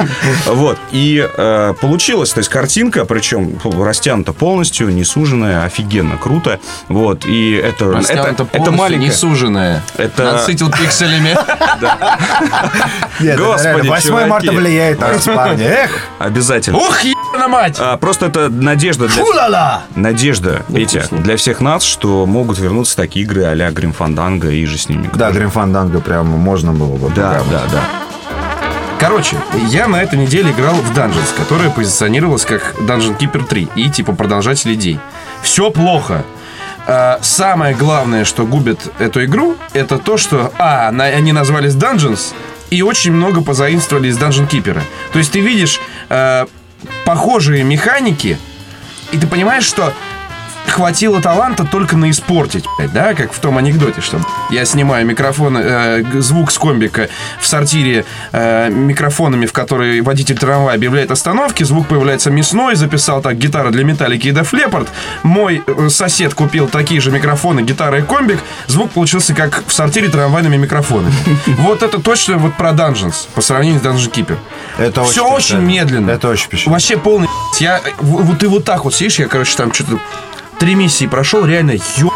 Вот. 0.47 0.79
И 0.91 1.27
э, 1.37 1.75
получилось, 1.81 2.31
то 2.31 2.39
есть 2.39 2.49
картинка, 2.49 3.05
причем 3.05 3.59
растянута 3.65 4.33
полностью, 4.33 4.89
не 4.89 5.05
суженная, 5.05 5.65
офигенно, 5.65 6.17
круто. 6.17 6.61
Вот. 6.89 7.27
И 7.27 7.53
это, 7.53 7.93
это, 8.09 8.47
это 8.53 8.71
маленькая... 8.71 9.05
не 9.05 9.13
суженное. 9.13 9.83
Это- 9.97 10.33
Насытил 10.33 10.71
пикселями. 10.71 11.37
Господи, 13.37 13.87
реально, 13.87 13.91
8 13.91 14.27
марта 14.27 14.53
влияет 14.53 15.01
на 15.01 15.09
вас, 15.09 15.25
парни. 15.25 15.65
Эх, 15.65 15.91
Обязательно. 16.19 16.79
Ух, 16.79 17.01
ебана 17.03 17.49
мать! 17.49 17.77
А, 17.79 17.97
просто 17.97 18.27
это 18.27 18.49
надежда 18.49 19.09
для... 19.09 19.83
Надежда, 19.95 20.63
Петя, 20.75 21.07
для 21.11 21.37
всех 21.37 21.61
нас, 21.61 21.83
что 21.85 22.25
могут 22.27 22.59
вернуться 22.59 22.94
такие 22.95 23.25
игры 23.25 23.45
а-ля 23.45 23.71
Грим 23.71 23.93
Фанданго 23.93 24.51
и 24.51 24.65
же 24.67 24.79
с 24.79 24.89
ними. 24.89 25.09
Да, 25.15 25.31
Грим 25.31 25.51
Фанданго 25.51 26.01
прям 26.01 26.27
можно 26.29 26.73
было 26.73 26.97
бы. 26.97 27.11
да, 27.15 27.41
да, 27.51 27.63
да. 27.71 27.83
Короче, 28.99 29.37
я 29.69 29.87
на 29.87 30.03
этой 30.03 30.19
неделе 30.19 30.51
играл 30.53 30.75
в 30.77 30.97
Dungeons, 30.97 31.37
которая 31.37 31.69
позиционировалась 31.69 32.45
как 32.45 32.75
Dungeon 32.81 33.19
Keeper 33.19 33.47
3 33.47 33.69
и 33.75 33.91
типа 33.91 34.15
продолжатель 34.15 34.73
идей. 34.73 34.99
Все 35.43 35.71
плохо. 35.71 36.25
А, 36.87 37.19
самое 37.21 37.75
главное, 37.75 38.25
что 38.25 38.47
губит 38.47 38.79
эту 38.99 39.25
игру, 39.25 39.57
это 39.73 39.99
то, 39.99 40.17
что, 40.17 40.53
а, 40.59 40.89
они 40.89 41.33
назвались 41.33 41.75
Dungeons, 41.75 42.33
и 42.71 42.83
очень 42.83 43.13
много 43.13 43.43
позаимствовали 43.43 44.09
из 44.09 44.19
Dungeon 44.19 44.49
Keeper. 44.49 44.81
То 45.13 45.19
есть 45.19 45.33
ты 45.33 45.41
видишь 45.41 45.81
э, 46.09 46.47
похожие 47.05 47.63
механики, 47.63 48.39
и 49.13 49.19
ты 49.19 49.27
понимаешь, 49.27 49.65
что 49.65 49.93
хватило 50.67 51.21
таланта 51.21 51.65
только 51.65 51.97
на 51.97 52.11
испортить, 52.11 52.65
да, 52.93 53.15
как 53.15 53.33
в 53.33 53.39
том 53.39 53.59
анекдоте, 53.59 54.01
что 54.01 54.21
я 54.51 54.65
снимаю 54.65 55.07
микрофон, 55.07 55.57
э, 55.57 56.03
звук 56.21 56.51
с 56.51 56.59
комбика 56.59 57.09
в 57.41 57.47
сортире 57.47 58.05
э, 58.33 58.71
микрофонами, 58.71 59.47
в 59.47 59.53
которые 59.53 60.03
водитель 60.03 60.37
трамвая 60.37 60.75
объявляет 60.75 61.11
остановки, 61.11 61.63
звук 61.63 61.89
появляется 61.89 62.31
мясной, 62.31 62.75
записал 62.75 63.23
так 63.23 63.39
гитара 63.39 63.71
для 63.71 63.85
металлики 63.85 64.29
и 64.29 64.33
Def 64.33 64.51
Leppard, 64.53 64.89
мой 65.23 65.63
э, 65.67 65.89
сосед 65.89 66.35
купил 66.35 66.69
такие 66.69 67.01
же 67.01 67.11
микрофоны, 67.11 67.61
гитара 67.61 67.99
и 67.99 68.03
комбик, 68.03 68.41
звук 68.67 68.91
получился 68.91 69.35
как 69.35 69.65
в 69.67 69.73
сортире 69.73 70.09
трамвайными 70.09 70.57
микрофонами. 70.57 71.15
Вот 71.65 71.83
это 71.83 72.01
точно 72.01 72.37
вот 72.37 72.55
про 72.57 72.71
Dungeons 72.71 73.29
по 73.35 73.41
сравнению 73.41 73.81
с 73.81 73.85
Dungeon 73.85 74.13
Keeper. 74.13 74.37
Это 74.79 75.05
Все 75.05 75.27
очень 75.27 75.55
очень 75.55 75.67
медленно. 75.67 76.11
Это 76.11 76.29
очень 76.29 76.49
печально. 76.49 76.73
Вообще 76.73 76.97
полный 76.97 77.29
я 77.61 77.81
Вот 77.99 78.39
ты 78.39 78.49
вот 78.49 78.65
так 78.65 78.85
вот 78.85 78.95
сидишь, 78.95 79.19
я, 79.19 79.29
короче, 79.29 79.57
там 79.57 79.73
что-то 79.73 79.99
три 80.59 80.75
миссии 80.75 81.07
прошел, 81.07 81.45
реально 81.45 81.73
ё 81.99 82.11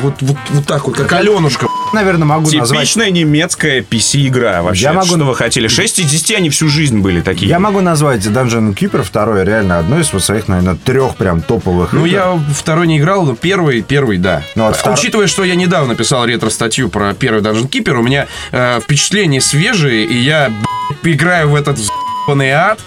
вот, 0.00 0.14
вот, 0.20 0.36
вот 0.50 0.66
так 0.66 0.86
вот, 0.86 0.96
как 0.96 1.12
Аленушка. 1.12 1.66
Наверное, 1.92 2.24
могу 2.24 2.50
назвать... 2.50 2.80
Типичная 2.88 3.10
немецкая 3.10 3.82
PC-игра 3.82 4.62
вообще. 4.62 4.84
Я 4.84 4.92
могу- 4.94 5.06
Что 5.08 5.18
вы 5.24 5.34
хотели? 5.34 5.68
6 5.68 5.98
из 5.98 6.10
10 6.10 6.36
они 6.36 6.48
всю 6.48 6.68
жизнь 6.68 7.00
были 7.00 7.20
такие. 7.20 7.48
Я 7.48 7.58
могу 7.58 7.80
назвать 7.80 8.20
Dungeon 8.24 8.74
Keeper 8.74 9.02
второй 9.02 9.44
реально 9.44 9.78
одной 9.78 10.00
из 10.00 10.12
вот 10.12 10.22
своих, 10.24 10.48
наверное, 10.48 10.76
трех 10.76 11.16
прям 11.16 11.42
топовых 11.42 11.92
Ну, 11.92 12.06
игр. 12.06 12.14
я 12.16 12.40
второй 12.56 12.86
не 12.86 12.98
играл, 12.98 13.24
но 13.26 13.34
первый, 13.34 13.82
первый, 13.82 14.16
да. 14.18 14.42
Ну, 14.54 14.64
вот 14.66 14.76
втор- 14.76 14.94
Учитывая, 14.94 15.26
что 15.26 15.44
я 15.44 15.54
недавно 15.54 15.94
писал 15.94 16.24
ретро-статью 16.24 16.88
про 16.88 17.12
первый 17.12 17.42
Dungeon 17.42 17.68
Keeper, 17.68 17.92
у 17.98 18.02
меня 18.02 18.26
э, 18.52 18.80
впечатления 18.80 19.40
свежие, 19.42 20.04
и 20.06 20.16
я 20.16 20.48
б***ь, 20.48 21.12
играю 21.14 21.50
в 21.50 21.54
этот 21.56 21.78
ебаный 22.26 22.50
ад. 22.52 22.80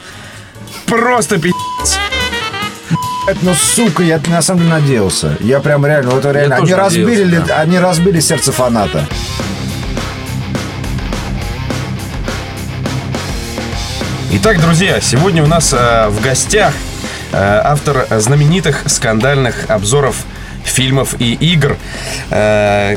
Просто 0.87 1.37
пи***. 1.39 1.53
Ну, 3.41 3.53
сука, 3.53 4.03
я 4.03 4.21
на 4.27 4.41
самом 4.41 4.61
деле 4.61 4.71
надеялся. 4.71 5.37
Я 5.41 5.59
прям 5.59 5.85
реально, 5.85 6.11
вот 6.11 6.23
реально, 6.23 6.55
они 6.55 6.73
разбили, 6.73 7.23
надеялся, 7.23 7.47
да. 7.47 7.59
они 7.59 7.77
разбили 7.77 8.19
сердце 8.21 8.53
фаната. 8.53 9.05
Итак, 14.31 14.61
друзья, 14.61 15.01
сегодня 15.01 15.43
у 15.43 15.47
нас 15.47 15.73
э, 15.73 16.07
в 16.07 16.21
гостях 16.21 16.73
э, 17.33 17.37
автор 17.37 18.07
знаменитых 18.11 18.83
скандальных 18.85 19.69
обзоров 19.69 20.23
фильмов 20.63 21.15
и 21.19 21.33
игр. 21.33 21.75
Э, 22.29 22.95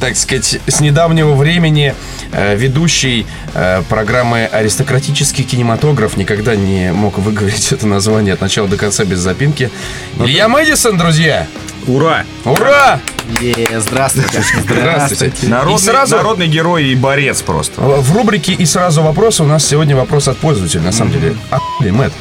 так 0.00 0.16
сказать, 0.16 0.58
с 0.66 0.80
недавнего 0.80 1.34
времени 1.34 1.94
э, 2.32 2.56
ведущий 2.56 3.26
э, 3.54 3.82
программы 3.88 4.44
«Аристократический 4.46 5.44
кинематограф» 5.44 6.16
никогда 6.16 6.56
не 6.56 6.92
мог 6.92 7.18
выговорить 7.18 7.72
это 7.72 7.86
название 7.86 8.34
от 8.34 8.40
начала 8.40 8.68
до 8.68 8.76
конца 8.76 9.04
без 9.04 9.18
запинки. 9.18 9.70
Илья 10.18 10.48
Мэдисон, 10.48 10.98
друзья! 10.98 11.46
Ура! 11.86 12.24
Ура! 12.44 13.00
Е, 13.40 13.80
здравствуйте. 13.80 14.42
Здравствуйте. 14.68 15.46
Народный, 15.48 15.74
И 15.74 15.78
сразу 15.78 16.16
народный 16.16 16.46
герой 16.46 16.86
и 16.86 16.94
борец 16.94 17.42
просто. 17.42 17.80
в 17.80 18.16
рубрике 18.16 18.52
«И 18.52 18.64
сразу 18.66 19.02
вопросы» 19.02 19.42
у 19.42 19.46
нас 19.46 19.64
сегодня 19.66 19.96
вопрос 19.96 20.28
от 20.28 20.36
пользователя, 20.38 20.82
на 20.82 20.92
самом 20.92 21.12
деле. 21.12 21.36
Охуели, 21.50 21.90
Мэтт. 21.90 22.14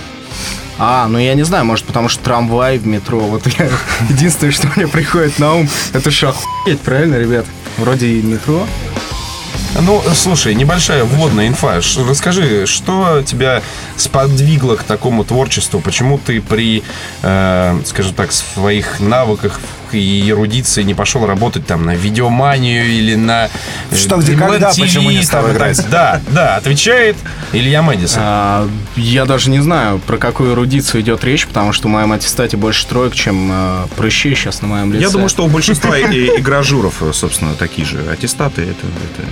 А, 0.77 1.08
ну 1.08 1.17
я 1.17 1.34
не 1.36 1.44
знаю, 1.44 1.63
может 1.65 1.86
потому 1.86 2.10
что 2.10 2.24
трамвай 2.24 2.77
в 2.77 2.86
метро. 2.86 3.20
Вот 3.20 3.46
я, 3.58 3.70
единственное, 4.10 4.51
что 4.51 4.67
мне 4.75 4.88
приходит 4.88 5.39
на 5.39 5.55
ум, 5.55 5.70
это 5.94 6.12
же 6.12 6.27
охуеть, 6.27 6.82
правильно, 6.82 7.15
ребят? 7.15 7.46
Вроде 7.77 8.08
и 8.08 8.22
метро. 8.22 8.65
Ну, 9.82 10.01
слушай, 10.13 10.55
небольшая 10.55 11.03
вводная 11.03 11.48
инфа. 11.48 11.82
Расскажи, 12.08 12.65
что 12.65 13.22
тебя 13.25 13.62
сподвигло 13.98 14.75
к 14.75 14.84
такому 14.84 15.25
творчеству? 15.25 15.82
Почему 15.82 16.17
ты 16.17 16.41
при, 16.41 16.82
э, 17.22 17.82
скажем 17.84 18.13
так, 18.13 18.32
своих 18.32 19.01
навыках 19.01 19.60
и 19.94 20.30
эрудиции 20.30 20.84
не 20.84 20.94
пошел 20.94 21.25
работать 21.25 21.65
там 21.68 21.86
на 21.86 21.96
видеоманию 21.96 22.86
или 22.86 23.15
на 23.15 23.50
э, 23.92 23.96
Что, 23.96 24.18
где, 24.18 24.36
когда, 24.36 24.70
TV, 24.72 24.82
почему 24.82 25.12
не 25.12 25.24
стал 25.24 25.44
там, 25.44 25.54
играть? 25.54 25.89
Да, 25.89 26.22
да, 26.30 26.56
отвечает 26.56 27.15
Илья 27.51 27.82
Мэдисон. 27.82 28.22
А, 28.24 28.70
я 28.96 29.25
даже 29.25 29.50
не 29.50 29.60
знаю, 29.60 30.00
про 30.00 30.18
какую 30.18 30.54
эрудицию 30.54 31.01
идет 31.01 31.24
речь, 31.24 31.46
потому 31.48 31.72
что 31.74 31.88
в 31.88 31.92
моем 31.92 32.12
аттестате 32.12 32.58
больше 32.58 32.88
троек, 32.88 33.13
чем 33.13 33.50
э, 33.51 33.88
прыщей 33.96 34.36
сейчас 34.36 34.62
на 34.62 34.68
моем 34.68 34.94
лице. 34.94 35.04
Я 35.04 35.10
думаю, 35.10 35.30
что 35.30 35.46
у 35.46 35.48
большинства 35.48 35.98
и- 35.98 36.39
игражуров, 36.39 37.01
собственно, 37.13 37.54
такие 37.54 37.86
же 37.86 38.00
аттестаты. 38.12 38.62
Это, 38.63 38.72
это... 38.72 39.27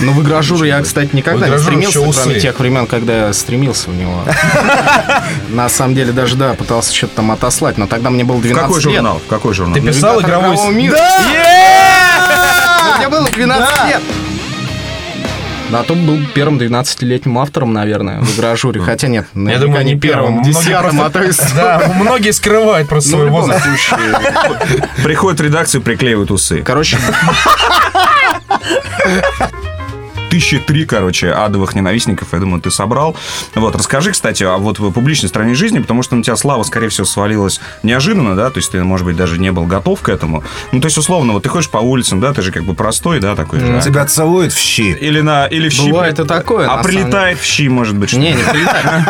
Ну, 0.00 0.12
в 0.12 0.22
игражуру 0.22 0.64
я, 0.64 0.80
кстати, 0.80 1.10
никогда 1.14 1.48
не 1.48 1.58
стремился, 1.58 2.00
кроме 2.22 2.40
тех 2.40 2.58
времен, 2.58 2.86
когда 2.86 3.26
я 3.26 3.32
стремился 3.32 3.90
в 3.90 3.96
него. 3.96 4.22
На 5.50 5.68
самом 5.68 5.94
деле, 5.94 6.12
даже, 6.12 6.36
да, 6.36 6.54
пытался 6.54 6.94
что-то 6.94 7.16
там 7.16 7.30
отослать, 7.30 7.78
но 7.78 7.86
тогда 7.86 8.10
мне 8.10 8.24
было 8.24 8.36
В 8.36 8.42
12 8.42 8.62
какой 8.62 8.76
лет. 8.76 8.94
журнал? 8.94 9.20
В 9.24 9.28
какой 9.28 9.54
журнал? 9.54 9.74
Ты 9.88 9.94
писал 9.94 10.16
Навигатор 10.20 10.38
игровой... 10.40 10.54
игрового 10.56 10.70
мира. 10.72 10.98
Мне 12.98 13.08
было 13.08 13.28
12 13.30 13.86
лет. 13.88 14.02
Да, 15.70 15.82
то 15.82 15.94
был 15.94 16.18
первым 16.34 16.58
12-летним 16.58 17.38
автором, 17.38 17.72
наверное, 17.74 18.20
в 18.20 18.34
игражуре. 18.36 18.80
Хотя 18.80 19.08
нет, 19.08 19.26
Я 19.34 19.58
думаю, 19.58 19.84
не 19.84 19.98
первым. 19.98 20.34
Многие 20.36 20.52
десятым, 20.52 21.00
а 21.02 21.10
то 21.10 21.20
просто- 21.20 21.54
Да, 21.54 21.92
многие 21.94 22.32
скрывают 22.32 22.88
просто 22.88 23.10
Ну, 23.10 23.16
свой 23.18 23.30
возраст. 23.30 23.64
случае. 23.64 23.98
Приходит 25.04 25.40
в 25.40 25.44
редакцию, 25.44 25.82
приклеивают 25.82 26.30
усы. 26.30 26.62
Короче, 26.62 26.96
Тысячи 30.30 30.58
три, 30.58 30.84
короче, 30.84 31.30
адовых 31.32 31.74
ненавистников, 31.74 32.28
я 32.32 32.38
думаю, 32.38 32.60
ты 32.60 32.70
собрал. 32.70 33.16
Вот, 33.54 33.74
расскажи, 33.74 34.12
кстати, 34.12 34.42
о 34.44 34.58
вот 34.58 34.78
в 34.78 34.90
публичной 34.92 35.28
стороне 35.28 35.54
жизни, 35.54 35.78
потому 35.78 36.02
что 36.02 36.16
на 36.16 36.22
тебя 36.22 36.36
слава, 36.36 36.62
скорее 36.64 36.88
всего, 36.88 37.06
свалилась 37.06 37.60
неожиданно, 37.82 38.36
да, 38.36 38.50
то 38.50 38.58
есть 38.58 38.70
ты, 38.72 38.82
может 38.84 39.06
быть, 39.06 39.16
даже 39.16 39.38
не 39.38 39.50
был 39.52 39.64
готов 39.64 40.00
к 40.02 40.08
этому. 40.08 40.44
Ну, 40.72 40.80
то 40.80 40.86
есть, 40.86 40.98
условно, 40.98 41.32
вот 41.32 41.42
ты 41.44 41.48
ходишь 41.48 41.70
по 41.70 41.78
улицам, 41.78 42.20
да, 42.20 42.32
ты 42.32 42.42
же 42.42 42.52
как 42.52 42.64
бы 42.64 42.74
простой, 42.74 43.20
да, 43.20 43.34
такой 43.34 43.60
же. 43.60 43.76
а? 43.76 43.80
Тебя 43.80 44.04
целуют 44.06 44.52
в 44.52 44.58
щи. 44.58 44.92
Или 44.92 45.20
на, 45.20 45.46
или 45.46 45.68
в 45.68 45.72
щи. 45.72 45.90
Бывает 45.90 46.18
и 46.20 46.24
такое, 46.24 46.68
А 46.68 46.82
прилетает 46.82 47.38
в 47.38 47.44
щи, 47.44 47.68
может 47.68 47.96
быть, 47.96 48.10
что 48.10 48.18
не, 48.18 48.32
не 48.32 48.42
прилетает. 48.42 49.04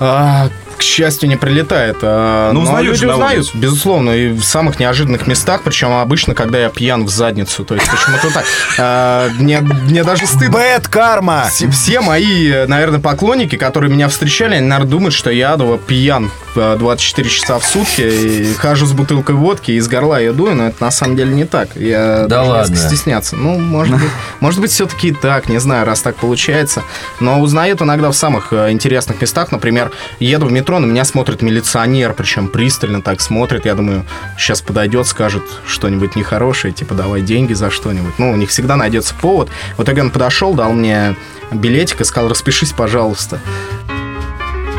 А, 0.82 0.84
К 0.84 0.84
счастью, 0.84 1.28
не 1.28 1.36
прилетает. 1.36 1.98
А, 2.02 2.50
Ну, 2.52 2.60
но 2.60 2.64
узнают 2.64 2.86
люди 3.00 3.06
узнают, 3.06 3.54
безусловно, 3.54 4.10
и 4.10 4.28
в 4.32 4.42
самых 4.42 4.80
неожиданных 4.80 5.26
местах, 5.28 5.62
причем 5.64 5.92
обычно, 5.92 6.34
когда 6.34 6.58
я 6.58 6.68
пьян 6.70 7.04
в 7.04 7.08
задницу. 7.08 7.64
То 7.64 7.74
есть 7.74 7.88
почему-то 7.88 8.32
так. 8.34 8.44
А, 8.78 9.30
Мне 9.38 9.60
мне 9.60 10.02
даже 10.04 10.26
стыдно. 10.26 10.50
Бэт 10.50 10.88
карма! 10.88 11.46
Все, 11.50 11.70
все 11.70 12.00
мои, 12.00 12.66
наверное, 12.66 12.98
поклонники, 13.00 13.56
которые 13.56 13.90
меня 13.92 14.08
встречали, 14.08 14.54
они, 14.56 14.66
наверное, 14.66 14.90
думают, 14.90 15.14
что 15.14 15.30
я 15.30 15.52
адово 15.52 15.78
пьян 15.78 16.30
э, 16.56 16.76
24 16.78 17.28
часа 17.30 17.58
в 17.58 17.64
сутки, 17.64 18.02
и 18.02 18.54
хожу 18.54 18.86
с 18.86 18.92
бутылкой 18.92 19.36
водки, 19.36 19.70
и 19.70 19.76
из 19.76 19.88
горла 19.88 20.18
ее 20.20 20.32
дую, 20.32 20.54
но 20.54 20.66
это 20.66 20.82
на 20.82 20.90
самом 20.90 21.16
деле 21.16 21.32
не 21.34 21.44
так. 21.44 21.68
Я 21.76 22.26
Да 22.28 22.42
ладно? 22.42 22.72
несколько 22.72 22.88
стесняться. 22.88 23.36
Ну, 23.36 23.58
может 23.58 23.94
быть, 23.94 24.10
может 24.40 24.60
быть, 24.60 24.70
все-таки 24.72 25.08
и 25.08 25.12
так, 25.12 25.48
не 25.48 25.58
знаю, 25.58 25.86
раз 25.86 26.00
так 26.00 26.16
получается. 26.16 26.82
Но 27.20 27.40
узнают 27.40 27.80
иногда 27.82 28.10
в 28.10 28.14
самых 28.16 28.52
э, 28.52 28.70
интересных 28.72 29.20
местах. 29.20 29.52
Например, 29.52 29.90
еду 30.18 30.46
в 30.46 30.52
метро, 30.72 30.86
на 30.86 30.90
меня 30.90 31.04
смотрит 31.04 31.42
милиционер, 31.42 32.14
причем 32.14 32.48
пристально 32.48 33.02
так 33.02 33.20
смотрит. 33.20 33.66
Я 33.66 33.74
думаю, 33.74 34.06
сейчас 34.38 34.62
подойдет, 34.62 35.06
скажет 35.06 35.42
что-нибудь 35.66 36.16
нехорошее, 36.16 36.72
типа, 36.72 36.94
давай 36.94 37.20
деньги 37.20 37.52
за 37.52 37.70
что-нибудь. 37.70 38.18
Ну, 38.18 38.32
у 38.32 38.36
них 38.36 38.48
всегда 38.48 38.76
найдется 38.76 39.14
повод. 39.14 39.50
В 39.76 39.82
итоге 39.82 40.00
он 40.00 40.10
подошел, 40.10 40.54
дал 40.54 40.72
мне 40.72 41.14
билетик 41.52 42.00
и 42.00 42.04
сказал, 42.04 42.30
распишись, 42.30 42.72
пожалуйста. 42.72 43.38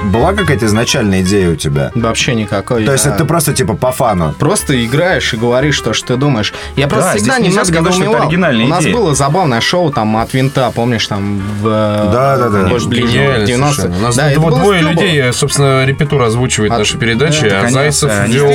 Была 0.05 0.33
какая-то 0.33 0.65
изначальная 0.65 1.21
идея 1.21 1.49
у 1.51 1.55
тебя? 1.55 1.91
Вообще 1.95 2.35
никакой. 2.35 2.85
То 2.85 2.91
есть 2.91 3.05
это 3.05 3.25
просто 3.25 3.53
типа 3.53 3.75
по 3.75 3.91
фану? 3.91 4.33
Просто 4.37 4.83
играешь 4.83 5.33
и 5.33 5.37
говоришь 5.37 5.79
то, 5.81 5.93
что 5.93 6.07
ты 6.09 6.15
думаешь. 6.17 6.53
Я 6.75 6.87
просто 6.87 7.11
Да, 7.11 7.15
всегда 7.17 7.37
это 7.37 7.49
недоумевал. 7.49 8.63
У 8.63 8.67
нас 8.67 8.83
идея. 8.83 8.93
было 8.93 9.15
забавное 9.15 9.61
шоу 9.61 9.91
там 9.91 10.17
от 10.17 10.33
винта, 10.33 10.71
помнишь, 10.71 11.07
там 11.07 11.41
в... 11.61 11.63
Да, 11.63 12.37
да, 12.37 12.49
да. 12.49 12.67
может, 12.67 12.89
ближе 12.89 13.07
Гениально 13.13 13.43
в 13.43 13.47
90 13.47 13.75
совершенно. 13.81 13.97
У 13.97 14.07
нас 14.07 14.15
Да, 14.15 14.31
это 14.31 14.39
вот 14.39 14.49
было 14.51 14.59
двое 14.61 14.81
людей, 14.81 15.33
собственно, 15.33 15.85
репетур 15.85 16.21
озвучивает 16.21 16.71
А- 16.71 16.79
наши 16.79 16.97
передачи, 16.97 17.49
да, 17.49 17.59
а 17.59 17.61
конечно, 17.61 17.71
Зайцев 17.71 18.27
вел 18.27 18.49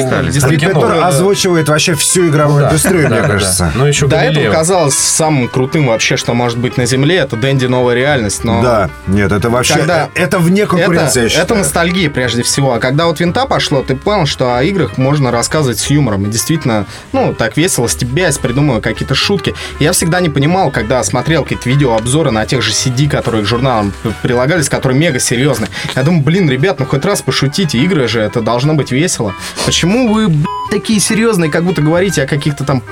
кино. 0.59 1.07
озвучивает 1.07 1.69
вообще 1.69 1.95
всю 1.95 2.29
игровую 2.29 2.65
индустрию, 2.65 3.09
мне 3.09 3.21
кажется. 3.21 3.73
Ну, 3.75 3.87
еще 3.87 4.07
До 4.07 4.17
этого 4.17 4.53
казалось 4.53 4.95
самым 4.95 5.49
крутым 5.49 5.87
вообще, 5.87 6.17
что 6.17 6.35
может 6.35 6.59
быть 6.59 6.77
на 6.77 6.87
Земле, 6.87 7.17
это 7.17 7.37
Дэнди 7.37 7.67
новая 7.67 7.95
реальность, 7.95 8.45
но... 8.45 8.63
Да, 8.63 8.91
нет, 9.07 9.33
это 9.33 9.51
вообще... 9.51 9.75
Это 10.15 10.39
вне 10.39 10.67
конкуренции, 10.67 11.29
я 11.39 11.45
это 11.45 11.55
считаю. 11.55 11.65
ностальгия 11.65 12.11
прежде 12.11 12.43
всего. 12.43 12.73
А 12.73 12.79
когда 12.79 13.07
вот 13.07 13.21
винта 13.21 13.47
пошло, 13.47 13.83
ты 13.83 13.95
понял, 13.95 14.27
что 14.27 14.57
о 14.57 14.63
играх 14.63 14.99
можно 14.99 15.31
рассказывать 15.31 15.79
с 15.79 15.89
юмором. 15.89 16.27
И 16.27 16.31
действительно, 16.31 16.87
ну, 17.13 17.35
так 17.35 17.57
весело, 17.57 17.89
стебясь, 17.89 18.39
придумывая 18.39 18.81
какие-то 18.81 19.15
шутки. 19.15 19.55
Я 19.79 19.93
всегда 19.93 20.21
не 20.21 20.29
понимал, 20.29 20.71
когда 20.71 21.03
смотрел 21.05 21.45
какие-то 21.45 21.69
видеообзоры 21.69 22.31
на 22.31 22.45
тех 22.47 22.63
же 22.63 22.73
CD, 22.73 23.09
которые 23.09 23.45
к 23.45 23.47
журналам 23.47 23.93
прилагались, 24.23 24.69
которые 24.69 24.99
мега 24.99 25.21
серьезные. 25.21 25.71
Я 25.95 26.03
думаю, 26.03 26.23
блин, 26.23 26.51
ребят, 26.51 26.81
ну 26.81 26.87
хоть 26.87 27.05
раз 27.05 27.23
пошутите, 27.23 27.79
игры 27.79 28.09
же, 28.09 28.21
это 28.21 28.41
должно 28.41 28.75
быть 28.75 28.91
весело. 28.91 29.35
Почему 29.65 30.13
вы, 30.13 30.29
б***ь, 30.29 30.71
такие 30.71 31.01
серьезные, 31.01 31.51
как 31.51 31.65
будто 31.65 31.83
говорите 31.83 32.23
о 32.23 32.27
каких-то 32.27 32.65
там 32.65 32.83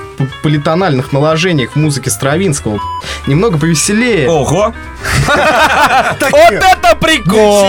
политональных 0.41 1.11
наложениях 1.11 1.71
в 1.71 1.75
музыке 1.75 2.09
Стравинского? 2.09 2.79
Немного 3.27 3.57
повеселее. 3.57 4.29
Ого! 4.29 4.73
Вот 6.19 6.51
это 6.51 6.95
прикол! 6.99 7.67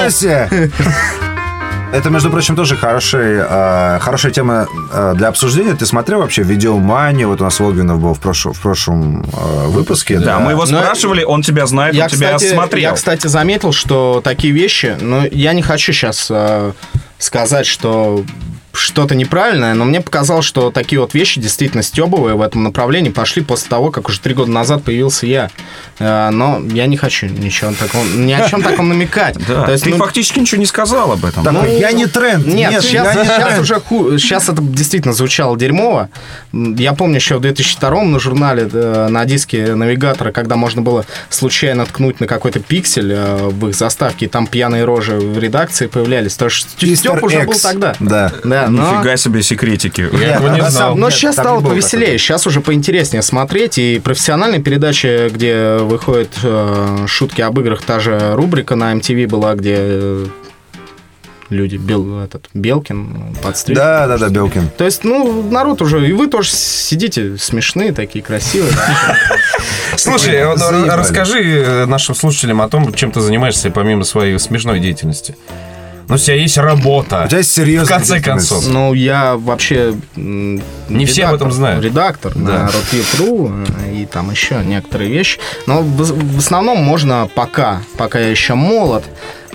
Это, 1.92 2.10
между 2.10 2.30
прочим, 2.30 2.54
тоже 2.54 2.76
хороший, 2.76 3.38
э, 3.40 3.98
хорошая 4.00 4.30
тема 4.30 4.66
э, 4.92 5.14
для 5.16 5.28
обсуждения. 5.28 5.75
Ты 5.75 5.87
смотрел 5.87 6.18
вообще 6.20 6.42
видеоманию? 6.42 7.28
Вот 7.28 7.40
у 7.40 7.44
нас 7.44 7.58
Волгинов 7.60 7.98
был 7.98 8.12
в, 8.12 8.20
прошлом- 8.20 8.52
в 8.52 8.60
прошлом 8.60 9.22
э, 9.22 9.66
выпуске. 9.68 10.18
Да, 10.18 10.38
мы 10.38 10.50
его 10.52 10.66
Но- 10.66 10.82
спрашивали, 10.82 11.25
он 11.25 11.40
тебя 11.42 11.66
знает, 11.66 11.94
он 11.98 12.08
тебя 12.08 12.34
кстати, 12.34 12.52
смотрел. 12.52 12.82
я, 12.90 12.92
кстати, 12.92 13.26
заметил, 13.26 13.72
что 13.72 14.20
такие 14.22 14.52
вещи, 14.52 14.96
но 15.00 15.25
я 15.30 15.54
не 15.54 15.62
хочу 15.62 15.92
сейчас 15.94 16.30
сказать, 17.18 17.66
что 17.66 18.22
что-то 18.78 19.14
неправильное, 19.14 19.75
но 19.75 19.85
мне 19.85 20.00
показалось, 20.00 20.44
что 20.47 20.70
такие 20.70 21.00
вот 21.00 21.14
вещи 21.14 21.40
действительно 21.40 21.82
стебовые 21.82 22.37
в 22.37 22.42
этом 22.42 22.62
направлении 22.62 23.11
пошли 23.11 23.42
после 23.42 23.68
того, 23.68 23.90
как 23.90 24.08
уже 24.08 24.20
три 24.20 24.35
года 24.35 24.50
назад 24.50 24.82
появился 24.85 25.26
я. 25.26 25.50
Э, 25.99 26.30
Но 26.30 26.61
я 26.73 26.87
не 26.87 26.97
хочу 26.97 27.26
ничего 27.26 27.73
таком, 27.78 28.26
ни 28.26 28.32
о 28.32 28.49
чем 28.49 28.62
таком 28.62 28.88
намекать. 28.88 29.37
Да, 29.49 29.64
То 29.64 29.73
есть, 29.73 29.85
ты 29.85 29.90
ну, 29.90 29.97
фактически 29.97 30.40
ничего 30.40 30.58
не 30.61 30.66
сказал 30.66 31.12
об 31.12 31.25
этом. 31.25 31.42
Такой, 31.42 31.78
я 31.78 31.92
не 31.92 32.06
тренд. 32.06 32.47
нет, 32.47 32.82
сейчас, 32.82 33.14
я 33.14 33.23
не 33.23 33.28
сейчас 33.28 33.44
тренд. 33.44 33.61
уже 33.62 33.80
ху- 33.80 34.18
сейчас 34.18 34.49
это 34.49 34.61
действительно 34.61 35.14
звучало 35.14 35.56
дерьмово. 35.56 36.11
Я 36.52 36.92
помню 36.92 37.16
еще 37.16 37.38
в 37.38 37.40
2002 37.40 38.04
на 38.04 38.18
журнале 38.20 38.68
э, 38.70 39.08
на 39.08 39.25
диске 39.25 39.75
навигатора, 39.75 40.32
когда 40.32 40.56
можно 40.56 40.82
было 40.82 41.06
случайно 41.30 41.87
ткнуть 41.87 42.20
на 42.20 42.26
какой-то 42.26 42.61
пиксель 42.61 43.12
э, 43.12 43.37
в 43.49 43.68
их 43.68 43.75
заставке, 43.75 44.26
и 44.26 44.28
там 44.28 44.47
пьяные 44.47 44.85
рожи 44.85 45.16
в 45.16 45.38
редакции 45.38 45.87
появлялись. 45.87 46.37
То 46.37 46.47
есть 46.47 46.76
Степ 46.99 47.23
уже 47.23 47.42
был 47.42 47.54
тогда. 47.58 47.94
Да. 48.00 48.32
Да, 48.44 48.67
но... 48.68 48.96
Нифига 48.96 49.16
себе 49.16 49.42
секретики. 49.42 50.08
Я 50.12 50.37
этого 50.37 50.54
не 50.54 50.62
на 50.62 50.70
знал. 50.70 50.96
Но 50.96 51.10
сейчас 51.10 51.34
стало 51.34 51.60
повеселее, 51.60 52.18
сейчас 52.18 52.46
уже 52.46 52.60
поинтереснее 52.60 53.22
смотреть. 53.22 53.78
И 53.78 54.00
профессиональные 54.02 54.62
передачи, 54.62 55.28
где 55.28 55.78
выходят 55.78 56.30
э, 56.42 57.06
шутки 57.06 57.40
об 57.40 57.58
играх, 57.60 57.82
та 57.82 58.00
же 58.00 58.34
рубрика 58.34 58.75
на 58.76 58.92
MTV 58.94 59.26
была, 59.28 59.54
где 59.54 59.76
э, 59.78 60.26
люди, 61.50 61.76
Бел, 61.76 62.20
этот, 62.20 62.48
Белкин 62.54 63.37
подстрелил. 63.42 63.80
Да, 63.80 64.06
да, 64.06 64.18
да, 64.18 64.28
Белкин. 64.28 64.70
То 64.76 64.84
есть, 64.84 65.04
ну, 65.04 65.42
народ 65.50 65.82
уже, 65.82 66.06
и 66.06 66.12
вы 66.12 66.26
тоже 66.28 66.50
сидите 66.50 67.37
смешные, 67.38 67.92
такие 67.92 68.25
красивые. 68.25 68.72
Слушай, 69.96 70.44
расскажи 70.44 71.42
э, 71.42 71.87
нашим 71.87 72.14
слушателям 72.14 72.60
о 72.60 72.68
том, 72.68 72.92
чем 72.92 73.10
ты 73.10 73.20
занимаешься 73.20 73.70
помимо 73.70 74.04
своей 74.04 74.38
смешной 74.38 74.80
деятельности. 74.80 75.37
Ну, 76.08 76.14
у 76.14 76.18
тебя 76.18 76.36
есть 76.36 76.56
работа. 76.56 77.22
У 77.24 77.28
тебя 77.28 77.38
есть 77.38 77.52
серьезная 77.52 77.84
В 77.84 77.88
конце 77.88 78.20
концов. 78.20 78.66
Ну, 78.66 78.94
я 78.94 79.36
вообще... 79.36 79.94
Не 80.16 81.04
все 81.06 81.26
об 81.26 81.34
этом 81.34 81.52
знают. 81.52 81.84
Редактор 81.84 82.32
Да. 82.34 82.40
на 82.64 82.66
Рутвитру 82.70 83.52
и 83.92 84.06
там 84.06 84.30
еще 84.30 84.62
некоторые 84.64 85.10
вещи. 85.10 85.38
Но 85.66 85.82
в, 85.82 86.34
в 86.34 86.38
основном 86.38 86.78
можно 86.78 87.28
пока, 87.34 87.82
пока 87.96 88.18
я 88.18 88.30
еще 88.30 88.54
молод, 88.54 89.04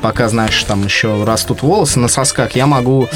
пока, 0.03 0.27
знаешь, 0.27 0.61
там 0.65 0.83
еще 0.83 1.23
растут 1.23 1.63
волосы 1.63 1.97
на 1.99 2.07
сосках, 2.09 2.55
я 2.55 2.67
могу... 2.67 3.07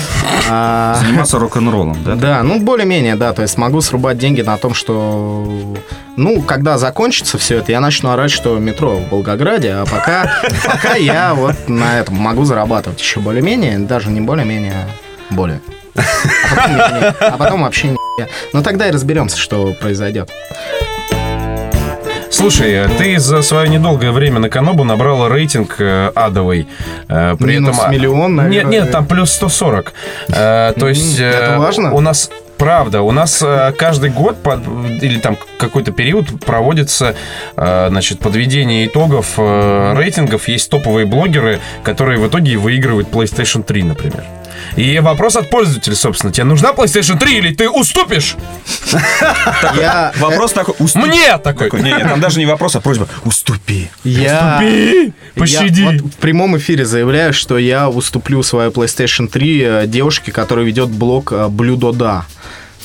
а, 0.49 0.95
Заниматься 1.03 1.37
рок-н-роллом, 1.37 1.97
да? 2.03 2.15
Да, 2.15 2.43
ну 2.43 2.59
более-менее, 2.61 3.15
да, 3.15 3.33
то 3.33 3.41
есть 3.41 3.57
могу 3.57 3.81
срубать 3.81 4.17
деньги 4.17 4.41
на 4.41 4.57
том, 4.57 4.73
что, 4.73 5.75
ну, 6.15 6.41
когда 6.41 6.77
закончится 6.77 7.37
все 7.37 7.57
это, 7.57 7.71
я 7.73 7.81
начну 7.81 8.09
орать, 8.11 8.31
что 8.31 8.57
метро 8.57 8.95
в 8.97 9.09
Волгограде, 9.11 9.73
а 9.73 9.85
пока, 9.85 10.31
пока 10.65 10.95
я 10.95 11.33
вот 11.35 11.55
на 11.67 11.99
этом 11.99 12.15
могу 12.15 12.45
зарабатывать 12.45 13.01
еще 13.01 13.19
более-менее, 13.19 13.79
даже 13.79 14.09
не 14.09 14.21
более-менее, 14.21 14.73
а 15.29 15.33
более. 15.33 15.59
А 15.95 16.55
потом, 16.55 16.71
не- 16.71 16.77
не- 16.77 17.07
а 17.27 17.37
потом 17.37 17.61
вообще 17.63 17.87
не. 17.89 17.97
Ну 18.53 18.63
тогда 18.63 18.87
и 18.87 18.91
разберемся, 18.91 19.37
что 19.37 19.73
произойдет. 19.73 20.31
Слушай, 22.29 22.87
ты 22.97 23.19
за 23.19 23.41
свое 23.41 23.69
недолгое 23.69 24.11
время 24.11 24.39
на 24.39 24.49
Канобу 24.49 24.83
набрала 24.83 25.29
рейтинг 25.29 25.75
э, 25.79 26.11
адовый. 26.13 26.67
Э, 27.07 27.35
При 27.39 27.53
Минус 27.53 27.75
этом, 27.75 27.87
а, 27.87 27.91
миллион, 27.91 28.35
наверное. 28.35 28.71
Нет, 28.71 28.83
нет, 28.85 28.91
там 28.91 29.05
плюс 29.05 29.31
140. 29.31 29.93
Э, 30.29 30.73
То 30.77 30.89
есть... 30.89 31.19
это 31.19 31.55
важно? 31.57 31.93
У 31.93 32.01
нас... 32.01 32.29
Правда, 32.57 33.01
у 33.01 33.11
нас 33.11 33.41
э, 33.41 33.71
каждый 33.77 34.09
год 34.09 34.41
под, 34.41 34.61
или 35.01 35.19
там 35.19 35.37
какой-то 35.57 35.91
период 35.91 36.43
проводится 36.43 37.15
э, 37.55 37.87
значит, 37.89 38.19
подведение 38.19 38.87
итогов 38.87 39.33
э, 39.37 39.93
рейтингов. 39.95 40.47
Есть 40.47 40.69
топовые 40.69 41.05
блогеры, 41.05 41.59
которые 41.83 42.19
в 42.19 42.27
итоге 42.27 42.57
выигрывают 42.57 43.09
PlayStation 43.09 43.63
3, 43.63 43.83
например. 43.83 44.23
И 44.75 44.99
вопрос 44.99 45.35
от 45.35 45.49
пользователя, 45.49 45.95
собственно. 45.95 46.31
Тебе 46.31 46.43
нужна 46.45 46.71
PlayStation 46.71 47.17
3 47.17 47.37
или 47.37 47.53
ты 47.53 47.69
уступишь? 47.69 48.35
Я, 49.75 50.13
Вопрос 50.17 50.53
такой, 50.53 50.75
уступи. 50.79 51.07
Мне 51.07 51.37
такой. 51.37 51.69
Такой, 51.69 51.81
Не, 51.81 51.93
не, 51.93 51.99
там 51.99 52.19
даже 52.19 52.39
не 52.39 52.45
вопрос, 52.45 52.75
а 52.75 52.81
просьба. 52.81 53.07
Уступи. 53.23 53.89
я, 54.03 54.59
Уступи! 54.59 55.05
Я 55.05 55.39
Пощади! 55.39 55.83
вот 55.83 55.95
в 55.95 56.15
прямом 56.17 56.57
эфире 56.57 56.85
заявляю, 56.85 57.33
что 57.33 57.57
я 57.57 57.89
уступлю 57.89 58.43
свою 58.43 58.71
PlayStation 58.71 59.27
3 59.27 59.61
э, 59.61 59.87
девушке, 59.87 60.31
которая 60.31 60.65
ведет 60.65 60.89
блог 60.89 61.31
э, 61.31 61.47
Блюдода. 61.47 62.25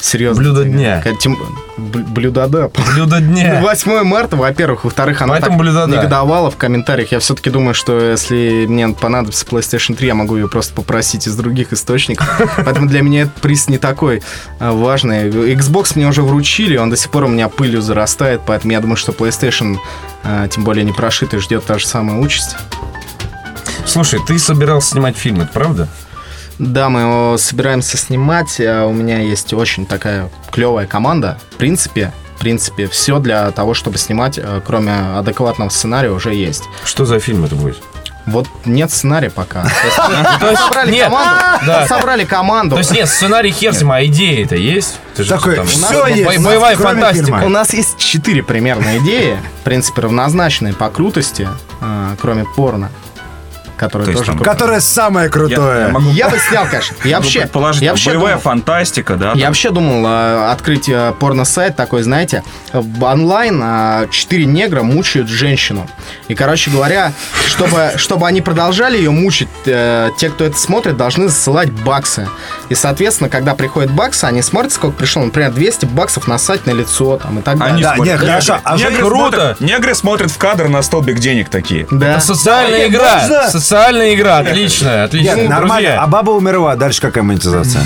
Серьезно. 0.03 0.43
Блюдо 0.43 0.65
дня. 0.65 1.01
Тем- 1.21 1.39
Бл- 1.79 2.05
Блюдода. 2.09 2.71
Блюдо 2.93 3.21
дня. 3.21 3.59
Ну, 3.61 3.67
8 3.69 4.03
марта, 4.03 4.37
во-первых. 4.37 4.83
Во-вторых, 4.85 5.23
она 5.23 5.35
Поэтому 5.35 5.53
так 5.53 5.59
блюдода. 5.61 5.93
негодовала 5.97 6.51
в 6.51 6.57
комментариях. 6.57 7.13
Я 7.13 7.21
все-таки 7.21 7.51
думаю, 7.51 7.73
что 7.75 7.99
если 7.99 8.67
мне 8.69 8.89
понадобится 8.89 9.47
PlayStation 9.47 9.95
3, 9.95 10.09
я 10.09 10.15
могу 10.15 10.35
ее 10.37 10.49
просто 10.49 10.75
попросить 10.75 11.29
из 11.29 11.37
других 11.37 11.73
источников. 11.73 12.29
Поэтому 12.57 12.89
для 12.89 13.01
меня 13.03 13.23
этот 13.23 13.35
приз 13.37 13.69
не 13.69 13.79
такой 13.79 14.23
э, 14.59 14.71
важный. 14.73 15.31
Xbox 15.31 15.93
мне 15.95 16.09
уже 16.09 16.23
вручили, 16.23 16.77
он 16.77 16.91
до 16.91 16.97
сих 16.97 17.11
пор 17.11 17.25
у 17.25 17.29
меня 17.29 17.49
пылью 17.49 17.81
зарастает, 17.81 18.41
поэтому 18.45 18.73
я 18.73 18.81
думаю, 18.81 18.97
что 18.97 19.13
PlayStation, 19.13 19.77
э, 20.25 20.49
тем 20.51 20.65
более 20.65 20.85
не 20.85 20.93
прошитый, 20.93 21.39
ждет 21.39 21.65
та 21.65 21.79
же 21.79 21.87
самая 21.87 22.19
участь. 22.19 22.57
Слушай, 23.87 24.21
ты 24.27 24.39
собирался 24.39 24.91
снимать 24.91 25.17
фильм, 25.17 25.41
это 25.43 25.53
правда? 25.53 25.89
Да, 26.63 26.89
мы 26.89 27.01
его 27.01 27.37
собираемся 27.39 27.97
снимать. 27.97 28.61
а 28.61 28.87
У 28.87 28.93
меня 28.93 29.19
есть 29.19 29.53
очень 29.53 29.85
такая 29.85 30.31
клевая 30.53 30.87
команда. 30.87 31.41
В 31.51 31.57
принципе, 31.57 32.13
в 32.37 32.39
принципе, 32.39 32.87
все 32.87 33.19
для 33.19 33.51
того, 33.51 33.75
чтобы 33.75 33.99
снимать, 33.99 34.39
э, 34.39 34.61
кроме 34.65 34.93
адекватного 35.19 35.71
сценария, 35.71 36.11
уже 36.11 36.33
есть. 36.35 36.63
Что 36.85 37.05
за 37.05 37.19
фильм 37.19 37.45
это 37.45 37.57
будет? 37.57 37.83
Вот 38.27 38.47
нет 38.65 38.93
сценария 38.93 39.31
пока. 39.31 39.65
Есть 40.41 40.61
собрали 40.61 40.97
команду. 41.01 41.73
собрали 41.89 42.25
команду. 42.25 42.77
То 42.77 42.79
есть 42.79 42.93
нет, 42.93 43.09
сценарий 43.09 43.51
хер 43.51 43.75
с 43.75 43.81
ним, 43.81 43.91
а 43.91 44.05
идея-то 44.05 44.55
есть? 44.55 45.01
Ты 45.17 45.25
же 45.25 45.31
Такой, 45.31 45.57
бо- 45.57 45.63
есть, 46.09 46.45
Боевая 46.45 46.77
фантастика. 46.77 47.43
У 47.45 47.49
нас 47.49 47.75
есть 47.75 47.99
четыре 47.99 48.45
примерно 48.45 48.99
идеи, 48.99 49.39
в 49.61 49.65
принципе, 49.65 50.03
равнозначные 50.03 50.73
по 50.73 50.89
крутости, 50.89 51.49
э, 51.81 52.17
кроме 52.21 52.45
порно, 52.45 52.93
которое 53.83 54.05
То 54.05 54.13
тоже... 54.13 54.25
там- 54.27 54.39
Которое 54.39 54.81
самое 54.81 55.27
Я, 55.27 55.31
крутое. 55.33 55.81
я 55.87 55.89
могу 55.89 56.11
Я 56.11 56.29
бы 56.29 56.39
снял, 56.39 56.67
конечно. 56.67 56.97
Я 57.05 57.17
вообще, 57.19 57.41
предположить, 57.41 57.83
я 57.83 57.91
вообще 57.91 58.11
боевая 58.11 58.35
думал- 58.35 58.43
фантастика, 58.43 59.17
да? 59.17 59.27
Я 59.29 59.33
там. 59.33 59.41
вообще 59.49 59.71
думал 59.71 60.07
э, 60.07 60.51
открыть 60.53 60.89
э, 60.89 61.13
порно-сайт 61.19 61.75
такой, 61.75 62.03
знаете, 62.03 62.45
онлайн 63.01 63.61
э, 63.63 64.07
четыре 64.11 64.45
негра 64.45 64.83
мучают 64.83 65.29
женщину. 65.29 65.89
И, 66.29 66.35
короче 66.35 66.71
говоря, 66.71 67.13
чтобы, 67.47 67.93
чтобы 67.97 68.27
они 68.29 68.41
продолжали 68.41 68.97
ее 68.97 69.11
мучить, 69.11 69.49
э, 69.67 70.11
те, 70.17 70.31
кто 70.31 70.45
это 70.45 70.57
смотрит, 70.59 70.97
должны 70.97 71.29
засылать 71.29 71.71
баксы. 71.71 72.29
И, 72.69 72.75
соответственно, 72.75 73.29
когда 73.31 73.55
приходят 73.55 73.91
баксы, 73.91 74.25
они 74.27 74.43
смотрят, 74.43 74.73
сколько 74.73 74.97
пришло, 74.97 75.25
например, 75.25 75.51
200 75.51 75.87
баксов 75.87 76.29
насать 76.29 76.67
на 76.67 76.71
лицо 76.71 77.19
там, 77.19 77.41
и 77.41 77.43
так 77.43 77.59
далее. 77.59 77.75
Они 77.75 77.83
Да, 77.83 77.95
смотрят. 77.97 78.21
нет, 78.21 78.29
хорошо, 78.29 78.59
а 78.63 78.77
негры, 78.77 78.97
Круто. 79.05 79.37
смотрят, 79.37 79.61
негры 79.61 79.95
смотрят 79.95 80.31
в 80.31 80.39
кадр 80.39 80.69
на 80.69 80.83
столбик 80.83 81.19
денег 81.19 81.49
такие. 81.49 81.87
Да. 81.91 82.13
Это 82.13 82.21
социальная 82.21 82.81
Ой, 82.85 82.89
игра. 82.89 83.19
можно? 83.21 83.51
Социальная 83.73 84.15
игра, 84.15 84.37
отлично, 84.37 85.05
отлично. 85.05 85.35
Нет, 85.35 85.49
нормально. 85.49 85.89
Друзья, 85.89 86.03
А 86.03 86.07
баба 86.07 86.33
умерла, 86.33 86.77
дальше 86.77 87.01
какая 87.01 87.23
монетизация? 87.23 87.83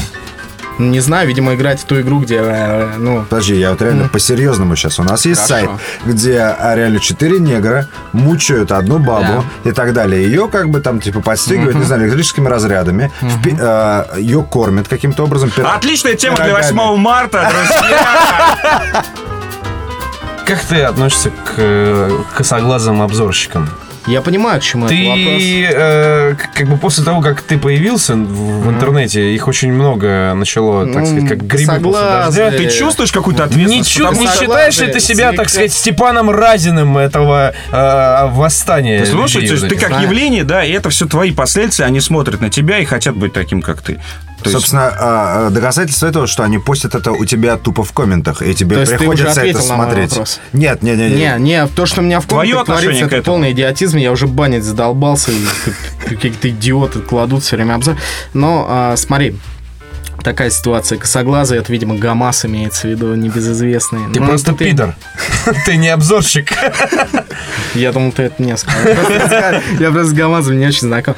Не 0.81 0.99
знаю, 0.99 1.29
видимо, 1.29 1.55
играть 1.55 1.81
в 1.81 1.85
ту 1.85 2.01
игру, 2.01 2.18
где, 2.18 2.38
э, 2.42 2.96
ну, 2.99 3.25
Подожди, 3.31 3.55
я 3.55 3.70
вот 3.70 3.81
реально 3.81 4.09
по-серьезному 4.09 4.75
сейчас. 4.75 4.99
У 4.99 5.05
нас 5.05 5.25
есть 5.27 5.46
Хорошо. 5.46 5.66
сайт, 5.68 5.70
где 6.05 6.40
а, 6.40 6.75
реально 6.75 6.99
четыре 6.99 7.38
негра 7.38 7.87
мучают 8.12 8.72
одну 8.72 8.99
бабу 8.99 9.44
и 9.62 9.70
так 9.70 9.92
далее. 9.92 10.25
Ее 10.25 10.49
как 10.49 10.70
бы 10.70 10.81
там 10.81 11.01
типа 11.01 11.20
подстегивают, 11.20 11.77
не 11.77 11.85
знаю, 11.85 12.03
электрическими 12.03 12.49
разрядами. 12.49 13.12
Впи- 13.20 13.57
а, 13.61 14.09
Ее 14.16 14.42
кормят 14.42 14.88
каким-то 14.88 15.22
образом. 15.22 15.51
пир- 15.51 15.68
Отличная 15.72 16.14
тема 16.16 16.35
для 16.35 16.46
Пирогами. 16.46 16.72
8 16.72 16.96
марта, 16.96 17.49
друзья. 17.49 19.05
как 20.46 20.59
ты 20.64 20.83
относишься 20.83 21.31
к 21.31 21.55
э, 21.59 22.11
косоглазым 22.35 23.03
обзорщикам? 23.03 23.68
Я 24.07 24.21
понимаю, 24.23 24.61
к 24.61 24.62
чему 24.64 24.87
это 24.87 24.95
вопрос. 24.95 25.42
Ты, 25.42 25.69
э, 25.73 26.35
как 26.55 26.69
бы 26.69 26.77
после 26.77 27.05
того, 27.05 27.21
как 27.21 27.42
ты 27.42 27.59
появился 27.59 28.14
в, 28.14 28.66
в 28.66 28.71
интернете, 28.71 29.35
их 29.35 29.49
очень 29.49 29.73
много 29.73 30.33
начало, 30.35 30.87
так 30.87 31.03
Ну, 31.03 31.07
сказать, 31.07 31.29
как 31.29 31.38
грибы 31.38 31.49
после 31.49 31.66
косоглазые. 31.66 32.51
дождя. 32.51 32.59
Ты 32.59 32.71
чувствуешь 32.71 33.12
какую-то 33.12 33.45
ответственность? 33.45 33.95
Потому 33.97 34.21
не 34.21 34.27
считаешь 34.29 34.79
ли 34.79 34.92
ты 34.92 35.01
себя, 35.01 35.33
так 35.33 35.49
сказать, 35.49 35.73
Степаном 35.73 36.31
Разиным 36.31 36.97
этого 36.99 37.53
э, 37.73 38.29
восстания? 38.31 39.01
Ты 39.01 39.07
слушай, 39.07 39.47
ты 39.47 39.55
этих? 39.55 39.81
как 39.81 39.88
знаю. 39.88 40.03
явление, 40.05 40.45
да, 40.45 40.64
и 40.64 40.73
это 40.73 40.90
все 40.90 41.07
твои 41.07 41.33
последствия, 41.33 41.85
они 41.87 42.01
смотрят 42.01 42.40
на 42.40 42.51
тебя 42.51 42.79
и 42.79 42.85
хотят 42.85 43.16
быть 43.16 43.33
таким, 43.33 43.62
как 43.62 43.81
ты. 43.83 43.99
То 44.46 44.50
есть- 44.50 44.61
Собственно, 44.61 44.88
а, 44.88 45.46
а, 45.46 45.50
доказательство 45.50 46.06
этого, 46.06 46.26
что 46.26 46.42
они 46.42 46.59
постят 46.59 46.94
это 46.94 47.12
у 47.12 47.24
тебя 47.24 47.56
тупо 47.56 47.82
в 47.85 47.92
комментах, 47.92 48.42
и 48.42 48.54
тебе 48.54 48.74
То 48.76 48.80
есть 48.80 48.92
ты 48.92 48.98
приходится 48.98 49.30
уже 49.30 49.40
это 49.40 49.40
ответил 49.50 49.68
на 49.68 49.76
мой 49.76 49.87
смотреть. 49.87 50.11
вопрос? 50.11 50.40
Нет, 50.52 50.82
нет, 50.82 50.98
нет, 50.98 51.12
Не, 51.12 51.35
не, 51.44 51.66
то, 51.66 51.87
что 51.87 52.00
у 52.00 52.04
меня 52.04 52.20
в 52.20 52.24
отношение 52.24 52.64
творится, 52.64 53.04
это 53.06 53.22
полный 53.22 53.52
идиотизм. 53.52 53.96
Я 53.98 54.12
уже 54.12 54.26
банить 54.26 54.64
задолбался, 54.64 55.30
какие-то 56.09 56.48
идиоты 56.50 57.00
кладут 57.00 57.42
все 57.44 57.56
время 57.56 57.74
обзор. 57.74 57.96
Но 58.35 58.66
а, 58.68 58.96
смотри, 58.96 59.37
такая 60.22 60.50
ситуация. 60.50 60.98
Косоглазый, 60.98 61.59
это, 61.59 61.70
видимо, 61.72 61.94
ГАМАЗ 61.96 62.46
имеется 62.46 62.88
в 62.88 62.90
виду, 62.90 63.14
небезызвестный. 63.14 64.12
Ты 64.12 64.20
Ну, 64.20 64.26
просто 64.26 64.52
ты- 64.54 64.64
пидор. 64.64 64.94
Ты 65.66 65.76
не 65.76 65.88
обзорщик. 65.88 66.52
Я 67.74 67.92
думал, 67.92 68.11
ты 68.12 68.24
это 68.24 68.42
мне 68.42 68.56
сказал. 68.56 68.92
Я 69.78 69.90
просто 69.92 70.04
с 70.11 70.12
ГАМАЗом 70.12 70.59
не 70.59 70.66
очень 70.66 70.80
знаком. 70.88 71.14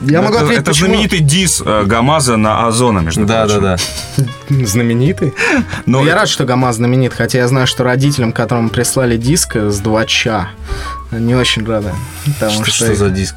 Я 0.00 0.22
могу 0.22 0.34
это, 0.34 0.44
ответить, 0.44 0.62
это 0.62 0.70
почему- 0.70 0.86
знаменитый 0.88 1.18
дис 1.20 1.62
э, 1.64 1.84
ГАМАЗа 1.84 2.36
на 2.36 2.66
Озона, 2.66 3.00
между 3.00 3.26
Да, 3.26 3.46
да, 3.46 3.58
прочим. 3.58 3.78
да. 4.48 4.64
Знаменитый? 4.66 5.34
Но 5.86 6.00
Ну, 6.00 6.06
я 6.06 6.14
рад, 6.14 6.28
что 6.28 6.44
ГАМАЗ 6.44 6.76
знаменит, 6.76 7.12
хотя 7.12 7.38
я 7.38 7.48
знаю, 7.48 7.66
что 7.66 7.84
родителям, 7.84 8.32
которым 8.32 8.70
прислали 8.70 9.16
диск 9.16 9.56
с 9.56 9.78
2 9.80 10.06
не 11.12 11.34
очень 11.34 11.66
рады. 11.66 11.92
Потому 12.24 12.52
Что 12.64 12.70
что, 12.70 12.84
что 12.86 12.94
за 12.94 13.10
диск? 13.10 13.34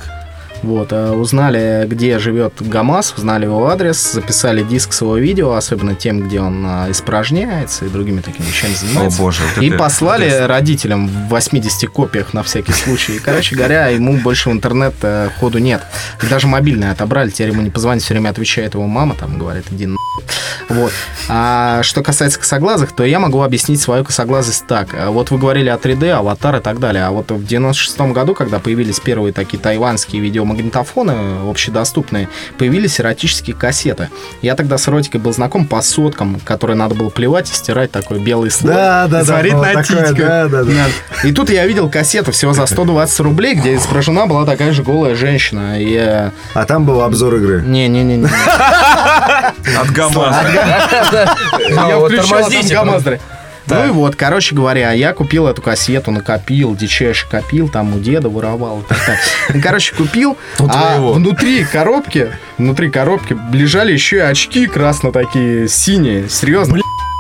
Вот, 0.64 0.90
а 0.92 1.12
узнали, 1.14 1.86
где 1.88 2.18
живет 2.20 2.54
ГАМАЗ, 2.60 3.16
узнали 3.18 3.46
его 3.46 3.68
адрес, 3.68 4.14
записали 4.14 4.64
диск 4.64 4.94
своего 4.94 5.18
видео, 5.18 5.54
особенно 5.54 5.94
тем, 5.96 6.22
где 6.28 6.40
он 6.40 6.64
а, 6.66 6.88
испражняется 6.90 7.86
и 7.86 7.90
другими 7.90 8.22
такими 8.22 8.46
вещами 8.46 8.74
занимается. 8.74 9.20
О, 9.20 9.24
боже, 9.24 9.42
вот 9.56 9.62
и 9.64 9.68
это- 9.68 9.78
послали 9.78 10.30
родителям 10.48 11.08
в 11.08 11.28
80 11.30 11.88
копиях 11.90 12.34
на 12.34 12.44
всякий 12.44 12.72
случай. 12.74 13.18
И, 13.18 13.20
короче 13.20 13.56
говоря, 13.56 13.88
ему 13.88 14.18
больше 14.18 14.50
в 14.50 14.54
интернет 14.54 14.94
э, 15.02 15.30
ходу 15.40 15.60
нет. 15.60 15.82
И 16.22 16.28
даже 16.28 16.48
мобильный 16.48 16.92
отобрали, 16.92 17.30
теперь 17.30 17.50
ему 17.50 17.62
не 17.62 17.70
позвонить, 17.70 18.04
все 18.04 18.14
время 18.14 18.30
отвечает 18.30 18.74
его 18.74 18.88
мама, 18.88 19.16
там 19.16 19.38
говорит, 19.38 19.66
иди 19.72 19.86
на 19.86 19.98
вот. 20.70 20.92
А 21.30 21.82
что 21.84 22.02
касается 22.04 22.40
косоглазых, 22.40 22.92
то 22.94 23.04
я 23.04 23.20
могу 23.20 23.42
объяснить 23.42 23.82
свою 23.82 24.04
косоглазость 24.04 24.66
так. 24.68 24.90
А 24.94 25.12
Вот 25.12 25.32
вы 25.32 25.38
говорили 25.38 25.70
о 25.70 25.76
3D, 25.76 26.12
аватар 26.12 26.58
и 26.58 26.60
так 26.60 26.80
далее. 26.80 27.06
А 27.06 27.12
вот 27.12 27.32
в 27.32 27.46
96 27.46 28.00
году, 28.14 28.34
когда 28.36 28.60
появились 28.60 29.00
первые 29.00 29.34
такие 29.34 29.60
тайваньские 29.60 30.22
видеомагнитофоны 30.22 31.50
общедоступные, 31.50 32.30
появились 32.58 33.00
эротические 33.00 33.56
кассеты. 33.56 34.10
Я 34.42 34.56
тогда 34.56 34.78
с 34.78 34.88
эротикой 34.88 35.22
был 35.22 35.34
знаком 35.34 35.66
по 35.68 35.82
соткам, 35.82 36.40
которые 36.44 36.76
надо 36.78 36.96
было 36.96 37.10
плевать 37.10 37.50
и 37.52 37.54
стирать 37.54 37.92
такой 37.92 38.20
белый 38.20 38.52
слой. 38.52 38.74
Да, 38.74 39.08
да, 39.08 39.22
и 39.22 39.52
да, 39.52 39.58
на 39.58 39.74
такое, 39.74 40.14
да, 40.14 40.48
да, 40.48 40.64
да. 40.64 40.86
И 41.24 41.32
тут 41.32 41.50
я 41.50 41.66
видел 41.66 41.90
кассету 41.90 42.32
всего 42.32 42.54
за 42.54 42.66
120 42.66 43.20
рублей, 43.22 43.56
где 43.56 43.76
изображена 43.76 44.26
была 44.28 44.46
такая 44.46 44.72
же 44.72 44.84
голая 44.84 45.16
женщина. 45.16 45.82
И 45.82 45.96
э, 45.96 46.32
А 46.54 46.66
там 46.66 46.86
был 46.86 47.02
обзор 47.02 47.36
игры. 47.36 47.62
не-не-не. 47.66 48.28
От 49.80 49.92
ГАМАЗа. 49.92 50.53
Я 50.54 51.98
вот 51.98 52.12
включал, 52.12 52.46
а 52.46 52.70
там 52.70 52.90
просто. 52.90 53.20
Ну 53.68 53.86
и 53.86 53.90
вот, 53.92 54.16
короче 54.16 54.56
говоря, 54.56 54.92
я 54.92 55.14
купил 55.14 55.48
эту 55.48 55.62
кассету, 55.62 56.12
накопил, 56.12 56.76
дичайше 56.76 57.28
копил, 57.30 57.70
там 57.70 57.96
у 57.96 58.00
деда 58.00 58.30
воровал. 58.30 58.84
так. 58.88 59.00
Ну, 59.54 59.62
Короче, 59.62 59.96
купил, 59.96 60.38
а 60.60 60.98
внутри 61.00 61.64
коробки, 61.64 62.32
внутри 62.58 62.90
коробки 62.90 63.38
лежали 63.54 63.94
еще 63.94 64.18
и 64.18 64.20
очки 64.20 64.68
красно 64.68 65.12
такие, 65.12 65.68
синие, 65.70 66.28
серьезно. 66.30 66.80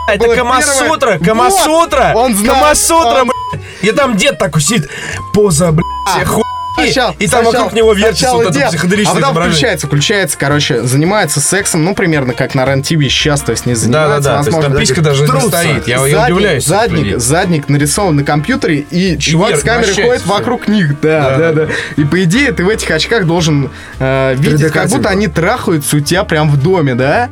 Это 0.09 0.35
Камасутра, 0.35 1.17
Камасутра, 1.17 2.13
Камасутра, 2.13 3.23
блядь. 3.23 3.63
И 3.81 3.91
там 3.91 4.17
дед 4.17 4.37
такой 4.37 4.61
сидит, 4.61 4.89
поза, 5.33 5.71
блядь, 5.71 6.27
хуй. 6.27 6.43
Сначала- 6.75 7.15
И 7.19 7.27
там 7.27 7.43
сначала- 7.43 7.63
вокруг 7.65 7.73
него 7.73 7.95
сначала 7.95 8.43
вот 8.43 8.55
это 8.55 8.67
психоделическое 8.69 9.21
А 9.21 9.25
потом 9.31 9.43
включается, 9.43 9.87
включается, 9.87 10.37
короче, 10.37 10.81
занимается 10.83 11.39
сексом, 11.39 11.83
ну, 11.83 11.93
примерно 11.93 12.33
как 12.33 12.55
на 12.55 12.65
РЕН-ТВ 12.65 12.99
сейчас, 13.09 13.41
то 13.41 13.51
есть 13.51 13.65
не 13.65 13.75
занимается, 13.75 14.29
Да-да-да, 14.29 14.51
то 14.51 14.67
есть 14.79 14.79
писька 14.79 15.01
даже 15.01 15.23
не 15.23 15.27
стоит. 15.41 15.87
Я, 15.87 16.05
я 16.05 16.17
Задник- 16.17 16.33
удивляюсь. 16.35 16.65
Задник, 16.65 17.19
задник 17.19 17.69
нарисован 17.69 18.15
на 18.15 18.23
компьютере, 18.23 18.79
и 18.89 19.17
чувак 19.17 19.49
вверх 19.51 19.61
с 19.61 19.63
камерой 19.63 19.93
ходит 19.93 20.25
вокруг 20.25 20.67
них. 20.67 20.99
Да, 21.01 21.29
Да, 21.29 21.37
да, 21.37 21.51
да. 21.51 21.65
да. 21.65 21.71
И 21.95 22.05
по 22.05 22.23
идее 22.23 22.51
ты 22.51 22.63
в 22.65 22.69
этих 22.69 22.89
очках 22.91 23.25
должен 23.25 23.69
э, 23.99 24.35
видеть, 24.37 24.71
как 24.71 24.89
будто 24.89 25.09
они 25.09 25.27
трахаются 25.27 25.97
у 25.97 25.99
тебя 25.99 26.23
прям 26.23 26.49
в 26.49 26.61
доме, 26.61 26.95
да? 26.95 27.29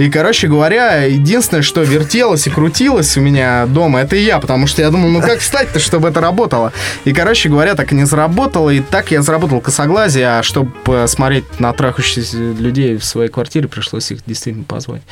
И, 0.00 0.08
короче 0.08 0.48
говоря, 0.48 1.04
единственное, 1.04 1.62
что 1.62 1.82
вертелось 1.82 2.46
и 2.46 2.50
крутилось 2.50 3.18
у 3.18 3.20
меня 3.20 3.66
дома, 3.66 4.00
это 4.00 4.16
я, 4.16 4.38
потому 4.38 4.66
что 4.66 4.80
я 4.80 4.88
думал, 4.88 5.10
ну 5.10 5.20
как 5.20 5.40
встать-то, 5.40 5.78
чтобы 5.78 6.08
это 6.08 6.22
работало? 6.22 6.72
И, 7.04 7.12
короче 7.12 7.50
говоря, 7.50 7.74
так 7.74 7.92
и 7.92 7.94
не 7.94 8.06
заработало, 8.06 8.70
и 8.70 8.80
так 8.80 9.10
я 9.10 9.20
заработал 9.20 9.60
косоглазие, 9.60 10.38
а 10.38 10.42
чтобы 10.42 10.72
э, 10.86 11.06
смотреть 11.06 11.60
на 11.60 11.74
трахающихся 11.74 12.38
людей 12.38 12.96
в 12.96 13.04
своей 13.04 13.28
квартире, 13.28 13.68
пришлось 13.68 14.10
их 14.10 14.20
действительно 14.24 14.64
позвать. 14.64 15.02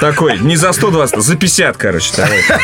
Такой, 0.00 0.38
не 0.38 0.54
за 0.54 0.72
120, 0.72 1.20
за 1.20 1.36
50, 1.36 1.76
короче. 1.76 2.12
давайте. 2.16 2.54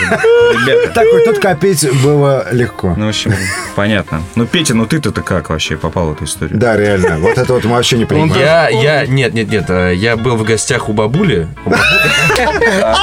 Ребята. 0.53 0.93
Так 0.95 1.07
вот 1.13 1.25
тут 1.25 1.39
копить 1.41 1.89
было 2.01 2.47
легко. 2.53 2.95
Ну, 2.97 3.07
в 3.07 3.09
общем, 3.09 3.35
понятно. 3.75 4.23
Ну, 4.37 4.47
Петя, 4.47 4.75
ну 4.75 4.87
ты-то 4.87 5.11
как 5.11 5.51
вообще 5.51 5.77
попал 5.77 6.11
в 6.11 6.13
эту 6.13 6.25
историю? 6.27 6.57
Да, 6.57 6.77
реально. 6.77 7.19
Вот 7.19 7.39
это 7.39 7.53
вот 7.53 7.65
мы 7.65 7.73
вообще 7.73 7.99
не 7.99 8.05
понимаем. 8.05 8.41
Я, 8.41 8.69
я, 8.69 9.07
нет, 9.07 9.35
нет, 9.35 9.51
нет, 9.51 9.65
э, 9.69 9.95
я 9.97 10.17
был 10.17 10.28
в 10.37 10.43
гостях 10.45 10.89
у 10.89 10.93
бабули. 10.93 11.49
Бабули- 11.65 12.95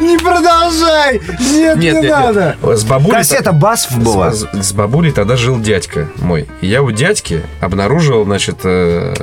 Не 0.00 0.16
продолжай! 0.18 1.20
Нет, 1.40 1.76
Нет, 1.78 2.02
нет, 2.02 2.34
нет. 2.34 2.78
С 2.78 2.84
бабулей... 2.84 3.16
Кассета 3.18 3.52
Басф 3.52 3.96
была. 3.98 4.30
С, 4.32 4.46
с 4.52 4.72
бабулей 4.72 5.10
тогда 5.10 5.36
жил 5.36 5.58
дядька 5.58 6.08
мой. 6.16 6.46
Я 6.60 6.82
у 6.82 6.90
дядьки 6.92 7.42
обнаружил, 7.60 8.24
значит, 8.24 8.58
э, 8.64 9.14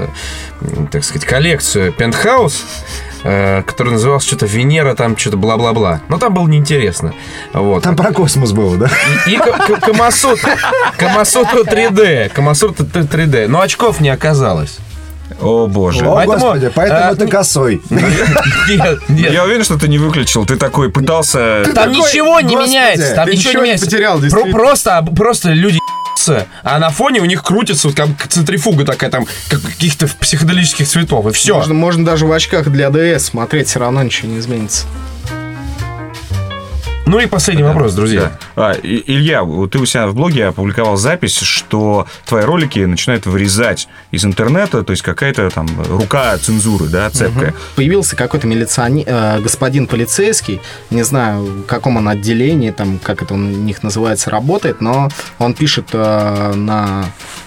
так 0.91 1.03
сказать, 1.05 1.25
коллекцию 1.25 1.93
пентхаус, 1.93 2.65
э, 3.23 3.63
который 3.63 3.93
назывался 3.93 4.27
что-то 4.27 4.45
Венера, 4.45 4.93
там 4.93 5.15
что-то 5.15 5.37
бла-бла-бла. 5.37 6.01
Но 6.09 6.17
там 6.17 6.33
было 6.33 6.47
неинтересно. 6.47 7.13
Вот. 7.53 7.83
Там 7.83 7.95
про 7.95 8.11
космос 8.11 8.51
было, 8.51 8.75
да? 8.75 8.89
И, 9.27 9.31
и 9.31 9.37
Ка- 9.37 9.53
Ка- 9.53 9.79
Камасутра, 9.79 10.57
Камасутра 10.97 11.59
3D. 11.63 12.29
Камасутра 12.29 12.83
3D. 12.83 13.47
Но 13.47 13.61
очков 13.61 14.01
не 14.01 14.09
оказалось. 14.09 14.79
О, 15.41 15.67
боже. 15.67 16.05
О, 16.05 16.15
Поэтому, 16.15 16.39
господи, 16.39 16.71
поэтому 16.73 17.11
а, 17.11 17.15
ты 17.15 17.27
косой. 17.27 17.81
Нет, 17.89 19.09
нет. 19.09 19.33
Я 19.33 19.43
уверен, 19.43 19.63
что 19.63 19.77
ты 19.77 19.87
не 19.87 19.97
выключил. 19.97 20.45
Ты 20.45 20.55
такой 20.55 20.89
пытался... 20.89 21.63
Там 21.65 21.73
такой, 21.73 21.95
ничего 21.95 22.39
не 22.39 22.55
господи, 22.55 22.69
меняется. 22.69 23.15
Там 23.15 23.25
ты 23.25 23.31
ничего 23.31 23.49
ничего 23.49 23.61
не 23.61 23.67
меняется. 23.69 23.85
потерял, 23.85 24.13
Про- 24.17 24.21
действительно. 24.21 24.57
Просто, 24.57 25.07
просто 25.15 25.49
люди 25.49 25.79
а 26.63 26.79
на 26.79 26.89
фоне 26.89 27.19
у 27.21 27.25
них 27.25 27.43
крутится 27.43 27.87
вот 27.87 27.97
как 27.97 28.27
центрифуга 28.27 28.85
такая 28.85 29.09
там, 29.09 29.25
как 29.49 29.61
каких-то 29.61 30.07
психоделических 30.07 30.87
цветов, 30.87 31.25
и 31.25 31.31
все. 31.31 31.55
Можно, 31.55 31.73
можно 31.73 32.05
даже 32.05 32.27
в 32.27 32.31
очках 32.31 32.69
для 32.69 32.89
ДС 32.91 33.25
смотреть, 33.25 33.69
все 33.69 33.79
равно 33.79 34.03
ничего 34.03 34.29
не 34.29 34.39
изменится. 34.39 34.85
Ну 37.07 37.19
и 37.19 37.25
последний 37.25 37.63
вопрос, 37.63 37.93
друзья. 37.93 38.31
А, 38.55 38.71
И- 38.71 39.03
Илья, 39.07 39.43
вот 39.43 39.71
ты 39.71 39.79
у 39.79 39.85
себя 39.85 40.07
в 40.07 40.13
блоге 40.15 40.45
опубликовал 40.47 40.97
запись, 40.97 41.37
что 41.39 42.07
твои 42.25 42.43
ролики 42.43 42.79
начинают 42.79 43.25
вырезать 43.25 43.87
из 44.11 44.23
интернета, 44.23 44.83
то 44.83 44.91
есть 44.91 45.01
какая-то 45.03 45.49
там 45.49 45.67
рука 45.89 46.37
цензуры, 46.37 46.85
да, 46.85 47.09
цепкая. 47.09 47.53
Появился 47.75 48.15
какой-то 48.15 48.47
милиционер, 48.47 49.03
э, 49.07 49.39
господин 49.41 49.87
полицейский, 49.87 50.61
не 50.89 51.03
знаю, 51.03 51.43
в 51.43 51.63
каком 51.63 51.97
он 51.97 52.07
отделении, 52.07 52.71
там, 52.71 52.99
как 52.99 53.21
это 53.23 53.33
у 53.33 53.37
них 53.37 53.83
называется, 53.83 54.29
работает, 54.29 54.79
но 54.79 55.09
он 55.39 55.53
пишет 55.53 55.89
э, 55.93 56.53
на, 56.55 57.05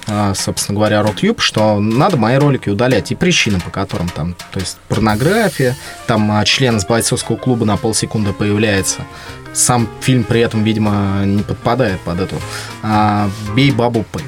э, 0.08 0.32
собственно 0.34 0.76
говоря, 0.76 1.02
Рутюб, 1.02 1.40
что 1.40 1.78
надо 1.80 2.16
мои 2.16 2.36
ролики 2.36 2.68
удалять, 2.68 3.12
и 3.12 3.14
причины, 3.14 3.60
по 3.60 3.70
которым 3.70 4.08
там, 4.08 4.34
то 4.52 4.58
есть 4.60 4.76
порнография, 4.88 5.76
там 6.06 6.44
член 6.44 6.76
из 6.76 6.84
бойцовского 6.84 7.36
клуба 7.36 7.64
на 7.64 7.76
полсекунды 7.76 8.32
появляется, 8.32 9.02
сам 9.54 9.88
фильм 10.00 10.24
при 10.24 10.40
этом, 10.40 10.64
видимо, 10.64 11.22
не 11.24 11.42
подпадает 11.42 12.00
под 12.00 12.20
эту. 12.20 12.36
А, 12.82 13.28
бей 13.54 13.70
бабу, 13.70 14.04
пой. 14.10 14.22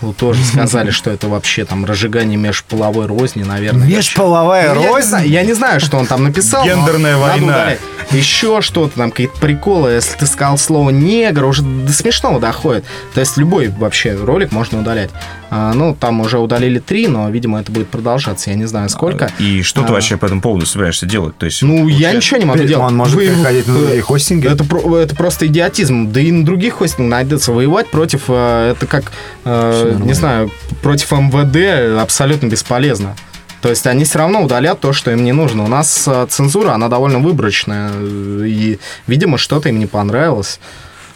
Ну, 0.00 0.12
тоже 0.12 0.44
сказали, 0.44 0.90
что 0.90 1.10
это 1.10 1.28
вообще 1.28 1.64
там 1.64 1.84
разжигание 1.84 2.36
межполовой 2.36 3.06
розни, 3.06 3.42
наверное. 3.42 3.86
Межполовая 3.88 4.74
Ну, 4.74 4.80
я, 4.80 4.86
не 4.86 4.94
рознь? 4.94 5.08
знаю, 5.08 5.28
я 5.28 5.42
не 5.42 5.52
знаю, 5.54 5.80
что 5.80 5.98
он 5.98 6.06
там 6.06 6.22
написал. 6.22 6.64
Гендерная 6.64 7.16
война. 7.16 7.72
Еще 8.10 8.62
что-то 8.62 8.96
там, 8.96 9.10
какие-то 9.10 9.38
приколы. 9.38 9.90
Если 9.90 10.16
ты 10.16 10.26
сказал 10.26 10.56
слово 10.56 10.90
негр, 10.90 11.44
уже 11.44 11.62
до 11.62 11.92
смешного 11.92 12.40
доходит. 12.40 12.84
То 13.12 13.20
есть 13.20 13.36
любой 13.36 13.68
вообще 13.68 14.14
ролик 14.14 14.50
можно 14.52 14.80
удалять. 14.80 15.10
А, 15.50 15.72
ну, 15.72 15.96
там 15.98 16.20
уже 16.20 16.38
удалили 16.38 16.78
три, 16.78 17.06
но, 17.08 17.28
видимо, 17.30 17.60
это 17.60 17.72
будет 17.72 17.88
продолжаться. 17.88 18.50
Я 18.50 18.56
не 18.56 18.66
знаю, 18.66 18.88
сколько. 18.90 19.30
И 19.38 19.62
что 19.62 19.82
ты 19.82 19.88
А. 19.88 19.92
вообще 19.92 20.16
по 20.18 20.26
этому 20.26 20.40
поводу 20.42 20.66
собираешься 20.66 21.06
делать? 21.06 21.38
То 21.38 21.46
есть, 21.46 21.62
Ну, 21.62 21.88
я 21.88 22.12
ничего 22.12 22.38
не 22.38 22.44
могу 22.44 22.62
делать. 22.64 22.86
он 22.86 22.96
может 22.96 23.14
Вы- 23.16 23.28
переходить 23.28 23.66
на 23.66 23.74
другие 23.78 24.02
хостинги? 24.02 24.46
Это, 24.46 24.64
это 24.98 25.16
просто 25.16 25.46
идиотизм. 25.46 26.12
Да 26.12 26.20
и 26.20 26.30
на 26.32 26.44
других 26.44 26.74
хостингах 26.74 27.10
найдется 27.10 27.52
воевать 27.52 27.88
против... 27.88 28.24
э, 28.28 28.72
Это 28.72 28.86
как, 28.86 29.10
э, 29.44 29.96
не 30.04 30.12
знаю, 30.12 30.50
против 30.82 31.10
МВД 31.12 31.98
абсолютно 32.00 32.48
бесполезно. 32.48 33.16
То 33.62 33.70
есть 33.70 33.86
они 33.86 34.04
все 34.04 34.18
равно 34.18 34.42
удалят 34.42 34.78
то, 34.80 34.92
что 34.92 35.10
им 35.10 35.24
не 35.24 35.32
нужно. 35.32 35.64
У 35.64 35.68
нас 35.68 36.04
э, 36.06 36.26
цензура, 36.28 36.72
она 36.72 36.88
довольно 36.88 37.18
выборочная. 37.20 37.90
э, 37.94 38.44
И, 38.46 38.78
видимо, 39.06 39.38
что-то 39.38 39.68
им 39.70 39.78
не 39.78 39.86
понравилось. 39.86 40.60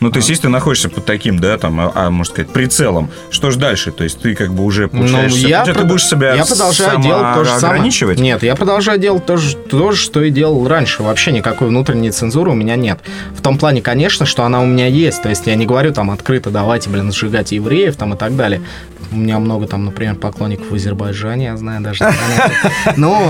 Ну, 0.03 0.11
то 0.11 0.17
есть, 0.19 0.29
если 0.29 0.43
ты 0.43 0.49
находишься 0.49 0.89
под 0.89 1.05
таким, 1.05 1.39
да, 1.39 1.57
там, 1.59 1.79
а, 1.81 1.93
а, 1.95 2.11
можно 2.11 2.33
сказать, 2.35 2.53
прицелом, 2.53 3.09
что 3.31 3.51
ж 3.53 3.57
дальше? 3.57 3.93
То 3.93 4.03
есть, 4.05 4.21
ты 4.21 4.35
как 4.35 4.53
бы 4.53 4.65
уже, 4.65 4.89
получается, 4.89 5.39
Ну, 5.41 5.49
я, 5.49 5.65
ты 5.65 5.71
прод- 5.71 5.85
будешь 5.87 6.05
себя 6.05 6.35
я 6.35 6.45
продолжаю 6.45 7.01
делать 7.01 7.35
то 7.35 7.45
же 7.45 7.51
самое. 7.51 7.75
ограничивать? 7.77 8.19
Нет, 8.19 8.43
я 8.43 8.57
продолжаю 8.57 8.99
делать 8.99 9.25
то 9.27 9.37
же, 9.37 9.57
то 9.57 9.93
же, 9.93 9.99
что 10.03 10.21
и 10.23 10.31
делал 10.31 10.67
раньше. 10.67 11.03
Вообще 11.05 11.31
никакой 11.33 11.69
внутренней 11.69 12.11
цензуры 12.11 12.51
у 12.51 12.55
меня 12.55 12.75
нет. 12.77 12.99
В 13.37 13.43
том 13.43 13.59
плане, 13.59 13.81
конечно, 13.81 14.27
что 14.27 14.43
она 14.45 14.61
у 14.61 14.67
меня 14.67 14.87
есть. 14.89 15.23
То 15.23 15.29
есть 15.29 15.47
я 15.47 15.55
не 15.55 15.67
говорю 15.67 15.93
там 15.93 16.11
открыто, 16.11 16.51
давайте, 16.51 16.91
блин, 16.91 17.13
сжигать 17.13 17.53
евреев 17.53 17.95
там 17.97 18.15
и 18.15 18.17
так 18.17 18.35
далее. 18.37 18.61
У 19.13 19.17
меня 19.17 19.39
много 19.39 19.67
там, 19.69 19.85
например, 19.85 20.17
поклонников 20.17 20.71
в 20.71 20.75
Азербайджане, 20.75 21.45
я 21.45 21.57
знаю 21.57 21.81
даже. 21.83 22.05
Но 22.97 23.21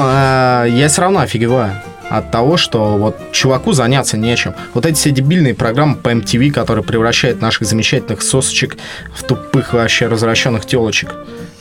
э, 0.65 0.69
я 0.71 0.89
все 0.89 1.03
равно 1.03 1.21
офигеваю 1.21 1.73
от 2.11 2.31
того, 2.31 2.57
что 2.57 2.97
вот 2.97 3.17
чуваку 3.33 3.73
заняться 3.73 4.17
нечем. 4.17 4.55
Вот 4.75 4.87
эти 4.87 4.97
все 4.97 5.11
дебильные 5.11 5.55
программы 5.55 5.97
по 5.97 6.11
MTV, 6.11 6.51
которые 6.51 6.85
превращают 6.85 7.41
наших 7.41 7.67
замечательных 7.67 8.23
сосочек 8.23 8.77
в 9.15 9.23
тупых 9.23 9.73
вообще 9.73 10.07
развращенных 10.07 10.67
телочек. 10.67 11.15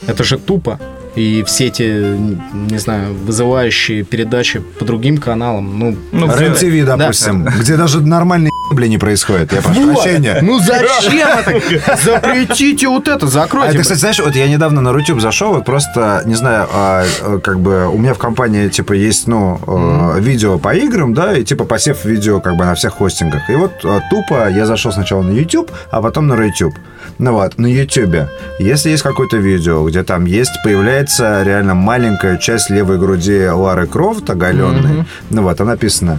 Это 0.06 0.24
же 0.24 0.38
тупо. 0.38 0.78
И 1.14 1.44
все 1.46 1.66
эти, 1.66 1.82
не 1.82 2.78
знаю, 2.78 3.12
вызывающие 3.12 4.02
передачи 4.02 4.60
по 4.60 4.84
другим 4.84 5.18
каналам, 5.18 5.78
ну... 5.78 5.96
Ну, 6.10 6.26
РЕН-ТВ, 6.26 6.86
допустим, 6.86 7.44
где 7.44 7.76
даже 7.76 8.00
нормальные 8.00 8.51
блин, 8.70 8.90
не 8.90 8.98
происходит. 8.98 9.52
Я 9.52 9.60
прошу 9.60 9.92
прощения. 9.92 10.38
Ну 10.42 10.58
зачем 10.58 11.28
это? 11.28 11.96
Запретите 12.02 12.88
вот 12.88 13.08
это, 13.08 13.26
А 13.26 13.28
закройте. 13.28 13.66
это, 13.68 13.72
блин. 13.74 13.82
кстати, 13.82 13.98
знаешь, 13.98 14.20
вот 14.20 14.34
я 14.34 14.48
недавно 14.48 14.80
на 14.80 14.92
Рутюб 14.92 15.20
зашел, 15.20 15.52
вот 15.52 15.64
просто, 15.64 16.22
не 16.26 16.34
знаю, 16.34 16.68
а, 16.72 17.04
э, 17.04 17.38
как 17.42 17.60
бы 17.60 17.88
у 17.88 17.98
меня 17.98 18.14
в 18.14 18.18
компании, 18.18 18.68
типа, 18.68 18.92
есть, 18.92 19.26
ну, 19.26 19.60
э, 19.66 20.20
видео 20.20 20.58
по 20.58 20.74
играм, 20.74 21.14
да, 21.14 21.36
и, 21.36 21.44
типа, 21.44 21.64
посев 21.64 22.04
видео, 22.04 22.40
как 22.40 22.56
бы, 22.56 22.64
на 22.64 22.74
всех 22.74 22.94
хостингах. 22.94 23.48
И 23.50 23.54
вот 23.54 23.72
э, 23.84 24.00
тупо 24.10 24.48
я 24.48 24.66
зашел 24.66 24.92
сначала 24.92 25.22
на 25.22 25.32
YouTube, 25.32 25.70
а 25.90 26.00
потом 26.00 26.28
на 26.28 26.36
Рутюб. 26.36 26.74
Ну 27.18 27.32
вот, 27.32 27.58
на 27.58 27.66
YouTube, 27.66 28.28
если 28.58 28.90
есть 28.90 29.02
какое-то 29.02 29.36
видео, 29.36 29.86
где 29.88 30.02
там 30.02 30.24
есть, 30.24 30.52
появляется 30.64 31.42
реально 31.42 31.74
маленькая 31.74 32.38
часть 32.38 32.70
левой 32.70 32.98
груди 32.98 33.46
Лары 33.48 33.86
Крофт 33.86 34.28
оголенной, 34.30 35.04
ну 35.30 35.42
вот, 35.42 35.56
там 35.56 35.66
написано, 35.66 36.18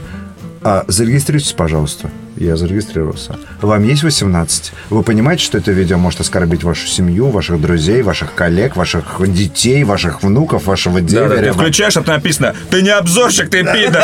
а, 0.64 0.86
зарегистрируйтесь, 0.88 1.54
пожалуйста. 1.54 2.10
Я 2.36 2.56
зарегистрировался. 2.58 3.38
Вам 3.62 3.84
есть 3.84 4.04
18. 4.04 4.74
Вы 4.90 5.04
понимаете, 5.04 5.44
что 5.44 5.58
это 5.60 5.72
видео 5.72 5.98
может 5.98 6.20
оскорбить 6.20 6.64
вашу 6.64 6.88
семью, 6.88 7.30
ваших 7.30 7.62
друзей, 7.62 8.02
ваших 8.02 8.34
коллег, 8.34 8.76
ваших 8.76 9.22
детей, 9.32 9.84
ваших 9.84 10.24
внуков, 10.24 10.66
вашего 10.66 11.00
Да, 11.00 11.08
деверя. 11.08 11.30
да, 11.30 11.42
ты 11.44 11.54
включаешь, 11.54 11.96
а 11.96 12.02
там 12.02 12.16
написано, 12.16 12.56
ты 12.72 12.82
не 12.82 12.90
обзорщик, 12.90 13.50
ты 13.50 13.64
пидор. 13.64 14.02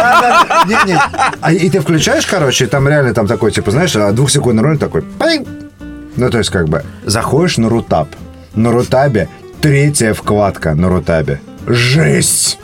Не-не. 0.67 0.99
А, 1.41 1.51
и 1.51 1.69
ты 1.69 1.79
включаешь, 1.79 2.25
короче, 2.27 2.65
и 2.65 2.67
там 2.67 2.87
реально 2.87 3.13
там 3.13 3.25
такой, 3.27 3.51
типа, 3.51 3.71
знаешь, 3.71 3.95
а, 3.95 4.11
двухсекундный 4.11 4.63
ролик 4.63 4.79
такой. 4.79 5.03
Ну, 6.15 6.29
то 6.29 6.37
есть, 6.37 6.49
как 6.51 6.67
бы, 6.69 6.83
заходишь 7.05 7.57
на 7.57 7.69
Рутаб. 7.69 8.09
На 8.53 8.71
Рутабе 8.71 9.27
третья 9.61 10.13
вкладка 10.13 10.75
на 10.75 10.89
Рутабе. 10.89 11.39
Жесть! 11.69 12.59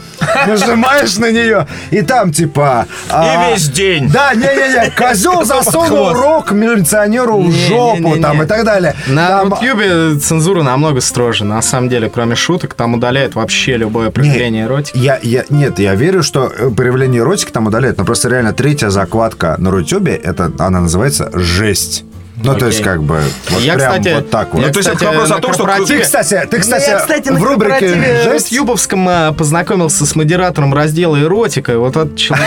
Нажимаешь 0.48 1.18
на 1.18 1.30
нее, 1.32 1.68
и 1.92 2.02
там, 2.02 2.32
типа... 2.32 2.88
а, 3.10 3.50
И 3.50 3.54
весь 3.54 3.68
день. 3.70 4.10
Да, 4.10 4.34
не-не-не, 4.34 4.90
козел 4.92 5.44
засунул 5.46 6.14
рог 6.14 6.52
милиционеру 6.52 7.42
в 7.42 7.52
жопу, 7.52 8.18
там, 8.20 8.42
и 8.42 8.46
так 8.46 8.64
далее. 8.64 8.96
На 9.08 9.42
Ютьюбе 9.42 10.18
цензура 10.20 10.64
намного 10.64 11.02
строже. 11.02 11.46
На 11.46 11.62
самом 11.62 11.90
деле, 11.90 12.10
кроме 12.10 12.36
шуток, 12.36 12.74
там 12.74 12.94
удаляют 12.96 13.36
вообще 13.36 13.78
любое 13.78 14.10
проявление 14.10 14.66
эротики. 14.66 14.98
Я, 14.98 15.20
я, 15.22 15.44
нет, 15.50 15.80
я 15.80 15.94
верю, 15.96 16.24
что 16.24 16.48
э, 16.48 16.70
проявление 16.72 17.22
эротики 17.22 17.52
там 17.52 17.68
удаляет, 17.68 17.98
но 17.98 18.06
просто 18.06 18.30
реально 18.30 18.54
третья 18.54 18.90
закладка 18.90 19.56
на 19.60 19.70
Рутюбе, 19.70 20.16
это, 20.16 20.52
она 20.58 20.80
называется 20.82 21.30
«Жесть». 21.34 22.04
Ну, 22.38 22.44
то 22.44 22.52
Окей. 22.52 22.68
есть, 22.68 22.84
как 22.84 23.02
бы, 23.02 23.22
вот 23.50 23.62
я, 23.62 23.76
прям 23.76 23.92
кстати, 23.92 24.14
вот 24.16 24.30
так 24.30 24.54
вот. 24.54 24.62
я, 24.62 24.68
Ну, 24.68 24.74
то 24.74 24.80
есть 24.80 24.90
это 24.90 24.98
кстати, 24.98 25.14
вопрос 25.14 25.32
о 25.32 25.40
том, 25.40 25.54
что 25.54 25.86
Ты, 25.86 26.00
кстати, 26.00 26.48
ты, 26.52 26.60
кстати, 26.60 26.86
Ну, 26.86 26.92
я, 26.92 27.00
кстати, 27.00 27.30
в 27.30 27.44
рубрике 27.44 28.24
«Жесть» 28.24 28.48
с 28.48 28.52
Юбовском 28.52 29.08
э, 29.08 29.32
познакомился 29.32 30.06
с 30.06 30.16
модератором 30.16 30.74
раздела 30.74 31.22
эротика. 31.22 31.72
и 31.72 31.76
Вот 31.76 31.96
этот 31.96 32.18
человек 32.18 32.46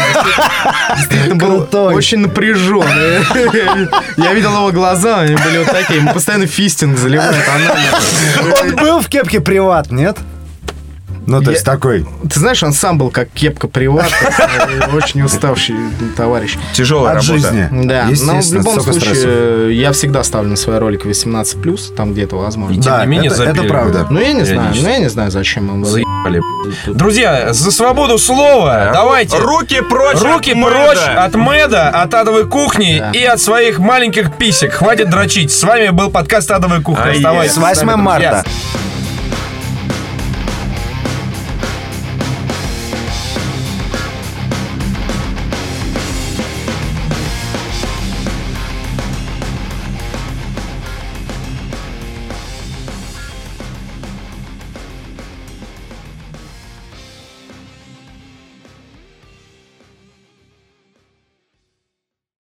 действительно 0.96 1.36
был 1.36 1.68
очень 1.94 2.18
напряжен. 2.18 2.84
Я 4.16 4.34
видел 4.34 4.52
его 4.52 4.72
глаза, 4.72 5.20
они 5.20 5.36
были 5.36 5.58
вот 5.58 5.68
такие. 5.68 6.00
Ему 6.00 6.12
постоянно 6.12 6.46
фистинг 6.46 6.98
заливают. 6.98 7.36
Он 8.60 8.76
был 8.76 9.00
в 9.00 9.08
кепке 9.08 9.40
приват, 9.40 9.90
нет? 9.90 10.18
Ну, 11.28 11.40
то 11.42 11.50
Я- 11.50 11.56
есть 11.56 11.64
такой. 11.66 12.06
Ты 12.32 12.40
знаешь, 12.40 12.62
он 12.62 12.72
сам 12.72 12.96
был 12.96 13.10
как 13.10 13.28
кепка 13.28 13.68
приват. 13.68 14.10
Очень 14.94 15.20
уставший 15.22 15.76
товарищ. 16.16 16.56
Тяжелая 16.72 17.18
От 17.18 17.22
работа. 17.22 17.32
жизни. 17.52 17.68
Да, 17.84 18.06
но 18.22 18.40
в 18.40 18.52
любом 18.54 18.80
случае, 18.80 19.00
стрессов. 19.14 19.70
я 19.72 19.92
всегда 19.92 20.24
ставлю 20.24 20.48
на 20.50 20.56
свои 20.56 20.78
ролики 20.78 21.06
18+, 21.06 21.92
там 21.94 22.12
где-то 22.14 22.36
возможно. 22.36 22.80
Да, 22.82 23.04
не 23.04 23.10
менее, 23.10 23.30
это- 23.30 23.42
это 23.44 23.62
правда. 23.64 24.06
Ну, 24.08 24.18
я 24.20 24.32
не 24.32 24.44
знаю, 24.44 24.72
ну, 24.74 24.88
я 24.88 24.98
не 24.98 25.08
знаю, 25.08 25.30
зачем 25.30 25.68
он 25.70 25.84
Заебали. 25.84 26.40
Друзья, 26.86 27.52
за 27.52 27.70
свободу 27.72 28.16
слова 28.18 28.90
давайте. 28.92 29.36
Руки 29.36 29.82
прочь 29.82 30.18
Руки 30.20 30.52
от 30.52 30.56
мэда. 30.56 30.70
прочь 30.70 30.98
от 31.16 31.34
меда, 31.34 31.88
от 31.90 32.14
адовой 32.14 32.46
кухни 32.46 32.98
Да. 33.00 33.10
и 33.12 33.22
от 33.24 33.38
своих 33.40 33.78
маленьких 33.78 34.34
писек. 34.36 34.72
Хватит 34.72 35.10
дрочить. 35.10 35.52
С 35.52 35.62
вами 35.62 35.90
был 35.90 36.10
подкаст 36.10 36.50
«Адовая 36.50 36.80
кухня». 36.80 37.04
А, 37.06 37.10
Оставайтесь 37.10 37.54
С 37.54 37.56
8 37.58 37.86
нами, 37.86 38.02
друзья. 38.02 38.32
марта. 38.32 38.50